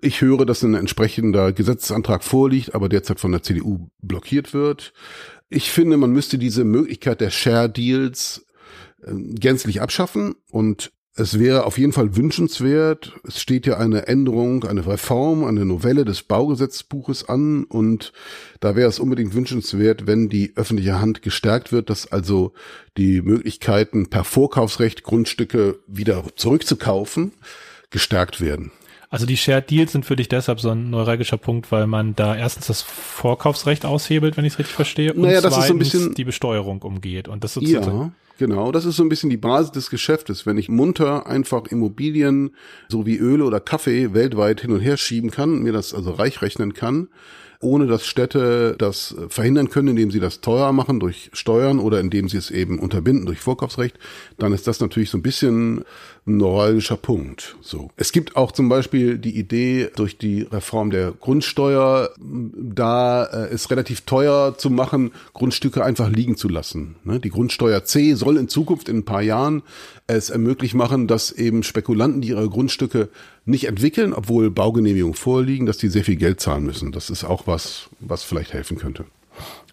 Ich 0.02 0.22
höre, 0.22 0.46
dass 0.46 0.64
ein 0.64 0.76
entsprechender 0.76 1.54
Gesetzesantrag 1.54 2.24
vorliegt, 2.24 2.76
aber 2.76 2.90
derzeit 2.90 3.20
von 3.20 3.32
der 3.32 3.44
CDU 3.44 3.90
blockiert 4.02 4.54
wird. 4.54 4.94
Ich 5.50 5.72
finde, 5.72 5.98
man 5.98 6.12
müsste 6.12 6.38
diese 6.38 6.64
Möglichkeit 6.64 7.22
der 7.22 7.32
Share 7.32 7.70
Deals 7.70 8.46
gänzlich 9.06 9.82
abschaffen 9.82 10.36
und 10.52 10.92
es 11.16 11.38
wäre 11.38 11.66
auf 11.66 11.78
jeden 11.78 11.92
Fall 11.92 12.16
wünschenswert. 12.16 13.14
Es 13.28 13.42
steht 13.42 13.66
ja 13.66 13.78
eine 13.78 14.08
Änderung, 14.08 14.64
eine 14.64 14.88
Reform, 14.88 15.44
eine 15.44 15.66
Novelle 15.66 16.06
des 16.06 16.24
Baugesetzbuches 16.24 17.28
an 17.28 17.66
und 17.66 18.14
da 18.62 18.76
wäre 18.78 18.88
es 18.88 19.00
unbedingt 19.00 19.34
wünschenswert, 19.34 20.08
wenn 20.08 20.30
die 20.30 20.54
öffentliche 20.56 21.02
Hand 21.02 21.22
gestärkt 21.22 21.74
wird, 21.74 21.90
dass 21.90 22.10
also 22.10 22.54
die 22.98 23.22
Möglichkeiten 23.22 24.10
per 24.10 24.24
Vorkaufsrecht 24.24 25.04
Grundstücke 25.04 25.80
wieder 25.88 26.24
zurückzukaufen 26.36 27.34
gestärkt 27.90 28.40
werden. 28.40 28.72
Also 29.10 29.26
die 29.26 29.38
Shared 29.38 29.72
Deals 29.72 29.92
sind 29.92 30.06
für 30.06 30.16
dich 30.16 30.30
deshalb 30.30 30.62
so 30.62 30.70
ein 30.70 30.92
neuralgischer 30.92 31.38
Punkt, 31.38 31.72
weil 31.72 31.88
man 31.88 32.16
da 32.16 32.36
erstens 32.36 32.68
das 32.68 32.84
Vorkaufsrecht 32.84 33.84
aushebelt, 33.84 34.38
wenn 34.38 34.46
ich 34.46 34.54
es 34.54 34.60
richtig 34.60 34.76
verstehe, 34.76 35.14
und 35.14 35.22
Naja, 35.24 35.42
das 35.42 35.54
ist 35.54 35.56
so 35.56 35.74
ein 35.74 35.80
zweitens 35.80 35.92
bisschen- 35.92 36.14
die 36.14 36.24
Besteuerung 36.26 36.82
umgeht. 36.84 37.28
Und 37.28 37.44
das 37.44 37.56
sozusagen. 37.56 37.98
Ja, 37.98 38.12
genau. 38.40 38.72
Das 38.72 38.86
ist 38.86 38.96
so 38.96 39.04
ein 39.04 39.10
bisschen 39.10 39.30
die 39.30 39.38
Basis 39.38 39.72
des 39.72 39.90
Geschäftes. 39.92 40.48
Wenn 40.48 40.58
ich 40.58 40.70
munter 40.70 41.28
einfach 41.28 41.68
Immobilien 41.68 42.52
so 42.88 43.06
wie 43.06 43.18
Öle 43.18 43.44
oder 43.44 43.60
Kaffee 43.60 44.14
weltweit 44.16 44.62
hin 44.62 44.72
und 44.72 44.80
her 44.80 44.98
schieben 44.98 45.30
kann, 45.30 45.62
mir 45.62 45.74
das 45.74 45.94
also 45.94 46.12
reich 46.12 46.42
rechnen 46.42 46.74
kann, 46.74 47.10
ohne 47.62 47.88
dass 47.88 48.06
Städte 48.06 48.76
das 48.78 49.16
verhindern 49.28 49.70
können, 49.70 49.90
indem 49.90 50.12
sie 50.12 50.22
das 50.22 50.40
teuer 50.40 50.72
machen 50.72 51.00
durch 51.02 51.30
Steuern 51.34 51.80
oder 51.80 52.00
indem 52.00 52.30
sie 52.30 52.38
es 52.38 52.52
eben 52.52 52.80
unterbinden 52.80 53.26
durch 53.26 53.40
Vorkaufsrecht, 53.40 54.00
dann 54.38 54.54
ist 54.54 54.66
das 54.66 54.80
natürlich 54.80 55.10
so 55.10 55.18
ein 55.18 55.22
bisschen 55.22 55.80
ein 56.26 56.38
neuralgischer 56.38 56.96
Punkt. 56.96 57.58
So. 57.62 57.90
Es 57.98 58.14
gibt 58.14 58.38
auch 58.38 58.54
zum 58.54 58.70
Beispiel 58.70 59.18
die 59.18 59.38
Idee 59.38 59.90
durch 59.96 60.18
die 60.18 60.44
Reform 60.44 60.90
der 60.90 61.12
Grundsteuer, 61.12 62.12
da 62.18 63.26
äh, 63.26 63.50
es 63.54 63.70
relativ 63.70 64.02
teuer 64.02 64.58
zu 64.58 64.70
machen, 64.70 65.12
Grundstücke 65.34 65.84
einfach 65.84 66.10
liegen 66.10 66.38
zu 66.38 66.48
lassen. 66.48 66.96
Ne? 67.04 67.20
Die 67.20 67.30
Grundsteuer 67.30 67.84
C 67.84 68.14
soll 68.14 68.38
in 68.38 68.48
Zukunft 68.48 68.88
in 68.88 69.00
ein 69.00 69.06
paar 69.06 69.22
Jahren 69.22 69.64
es 70.08 70.30
ermöglicht 70.30 70.76
machen, 70.76 71.08
dass 71.08 71.32
eben 71.32 71.64
Spekulanten, 71.64 72.22
die 72.22 72.30
ihre 72.30 72.50
Grundstücke 72.50 73.10
nicht 73.50 73.68
entwickeln, 73.68 74.14
obwohl 74.14 74.50
Baugenehmigungen 74.52 75.16
vorliegen, 75.16 75.66
dass 75.66 75.78
die 75.78 75.90
sehr 75.90 76.04
viel 76.04 76.16
Geld 76.16 76.40
zahlen 76.40 76.64
müssen. 76.64 76.92
Das 76.92 77.10
ist 77.10 77.24
auch 77.24 77.48
was, 77.48 77.90
was 78.00 78.24
vielleicht 78.24 78.54
helfen 78.54 78.78
könnte. 78.78 79.06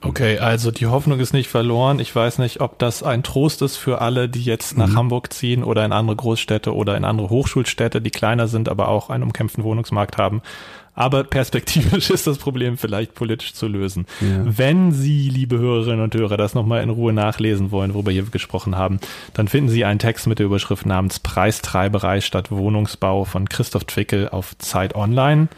Okay, 0.00 0.38
also 0.38 0.70
die 0.70 0.86
Hoffnung 0.86 1.18
ist 1.18 1.32
nicht 1.32 1.48
verloren. 1.48 1.98
Ich 1.98 2.14
weiß 2.14 2.38
nicht, 2.38 2.60
ob 2.60 2.78
das 2.78 3.02
ein 3.02 3.22
Trost 3.22 3.62
ist 3.62 3.76
für 3.76 4.00
alle, 4.00 4.28
die 4.28 4.44
jetzt 4.44 4.76
nach 4.76 4.94
Hamburg 4.94 5.32
ziehen 5.32 5.64
oder 5.64 5.84
in 5.84 5.92
andere 5.92 6.16
Großstädte 6.16 6.74
oder 6.74 6.96
in 6.96 7.04
andere 7.04 7.30
Hochschulstädte, 7.30 8.00
die 8.00 8.10
kleiner 8.10 8.46
sind, 8.46 8.68
aber 8.68 8.88
auch 8.88 9.10
einen 9.10 9.24
umkämpften 9.24 9.64
Wohnungsmarkt 9.64 10.18
haben. 10.18 10.42
Aber 10.96 11.24
perspektivisch 11.24 12.10
ist 12.10 12.26
das 12.26 12.38
Problem 12.38 12.78
vielleicht 12.78 13.14
politisch 13.14 13.52
zu 13.54 13.68
lösen. 13.68 14.06
Wenn 14.44 14.92
Sie, 14.92 15.28
liebe 15.28 15.58
Hörerinnen 15.58 16.00
und 16.00 16.14
Hörer, 16.14 16.38
das 16.38 16.54
nochmal 16.54 16.82
in 16.82 16.90
Ruhe 16.90 17.12
nachlesen 17.12 17.70
wollen, 17.70 17.94
worüber 17.94 18.10
wir 18.10 18.22
gesprochen 18.24 18.76
haben, 18.76 18.98
dann 19.34 19.46
finden 19.46 19.68
Sie 19.68 19.84
einen 19.84 19.98
Text 19.98 20.26
mit 20.26 20.38
der 20.38 20.46
Überschrift 20.46 20.86
namens 20.86 21.20
Preistreiberei 21.20 22.20
statt 22.22 22.50
Wohnungsbau 22.50 23.24
von 23.24 23.48
Christoph 23.48 23.84
Twickel 23.84 24.30
auf 24.30 24.56
Zeit 24.58 24.96
Online. 24.96 25.48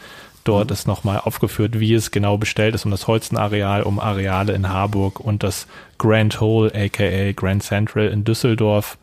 Dort 0.42 0.70
ist 0.70 0.88
nochmal 0.88 1.20
aufgeführt, 1.22 1.79
wie 1.79 1.94
es 1.94 2.11
genau 2.11 2.37
bestellt 2.37 2.74
ist 2.74 2.85
um 2.85 2.90
das 2.90 3.07
Holstenareal, 3.07 3.83
um 3.83 4.01
Areale 4.01 4.55
in 4.55 4.68
Harburg 4.68 5.20
und 5.20 5.42
das 5.42 5.66
Grand 5.98 6.40
Hole, 6.40 6.72
aka 6.74 7.33
Grand 7.33 7.62
Central 7.62 8.09
in 8.09 8.24
Düsseldorf 8.24 8.98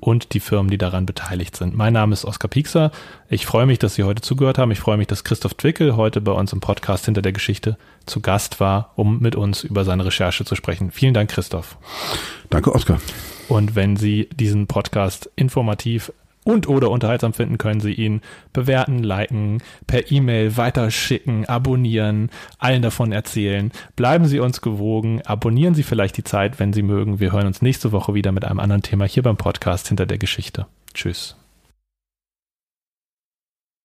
und 0.00 0.34
die 0.34 0.40
Firmen, 0.40 0.70
die 0.70 0.78
daran 0.78 1.06
beteiligt 1.06 1.56
sind. 1.56 1.76
Mein 1.76 1.92
Name 1.92 2.12
ist 2.12 2.24
Oskar 2.24 2.48
Piekser. 2.48 2.90
Ich 3.28 3.46
freue 3.46 3.66
mich, 3.66 3.78
dass 3.78 3.94
Sie 3.94 4.04
heute 4.04 4.22
zugehört 4.22 4.58
haben. 4.58 4.70
Ich 4.70 4.80
freue 4.80 4.96
mich, 4.96 5.06
dass 5.06 5.24
Christoph 5.24 5.54
Twickel 5.54 5.96
heute 5.96 6.20
bei 6.20 6.32
uns 6.32 6.52
im 6.52 6.60
Podcast 6.60 7.04
hinter 7.06 7.22
der 7.22 7.32
Geschichte 7.32 7.76
zu 8.06 8.20
Gast 8.20 8.60
war, 8.60 8.92
um 8.96 9.20
mit 9.20 9.36
uns 9.36 9.64
über 9.64 9.84
seine 9.84 10.04
Recherche 10.04 10.44
zu 10.44 10.54
sprechen. 10.54 10.90
Vielen 10.90 11.14
Dank, 11.14 11.30
Christoph. 11.30 11.76
Danke, 12.50 12.74
Oskar. 12.74 13.00
Und 13.48 13.74
wenn 13.74 13.96
Sie 13.96 14.28
diesen 14.34 14.66
Podcast 14.66 15.30
informativ 15.36 16.12
und 16.44 16.68
oder 16.68 16.90
unterhaltsam 16.90 17.32
finden, 17.32 17.58
können 17.58 17.80
Sie 17.80 17.92
ihn 17.92 18.20
bewerten, 18.52 19.02
liken, 19.02 19.62
per 19.86 20.10
E-Mail 20.10 20.56
weiterschicken, 20.56 21.46
abonnieren, 21.46 22.30
allen 22.58 22.82
davon 22.82 23.12
erzählen. 23.12 23.72
Bleiben 23.96 24.26
Sie 24.26 24.40
uns 24.40 24.60
gewogen, 24.60 25.22
abonnieren 25.24 25.74
Sie 25.74 25.82
vielleicht 25.82 26.16
die 26.16 26.24
Zeit, 26.24 26.58
wenn 26.58 26.72
Sie 26.72 26.82
mögen. 26.82 27.20
Wir 27.20 27.32
hören 27.32 27.46
uns 27.46 27.62
nächste 27.62 27.92
Woche 27.92 28.14
wieder 28.14 28.32
mit 28.32 28.44
einem 28.44 28.60
anderen 28.60 28.82
Thema 28.82 29.04
hier 29.04 29.22
beim 29.22 29.36
Podcast 29.36 29.88
hinter 29.88 30.06
der 30.06 30.18
Geschichte. 30.18 30.66
Tschüss. 30.94 31.36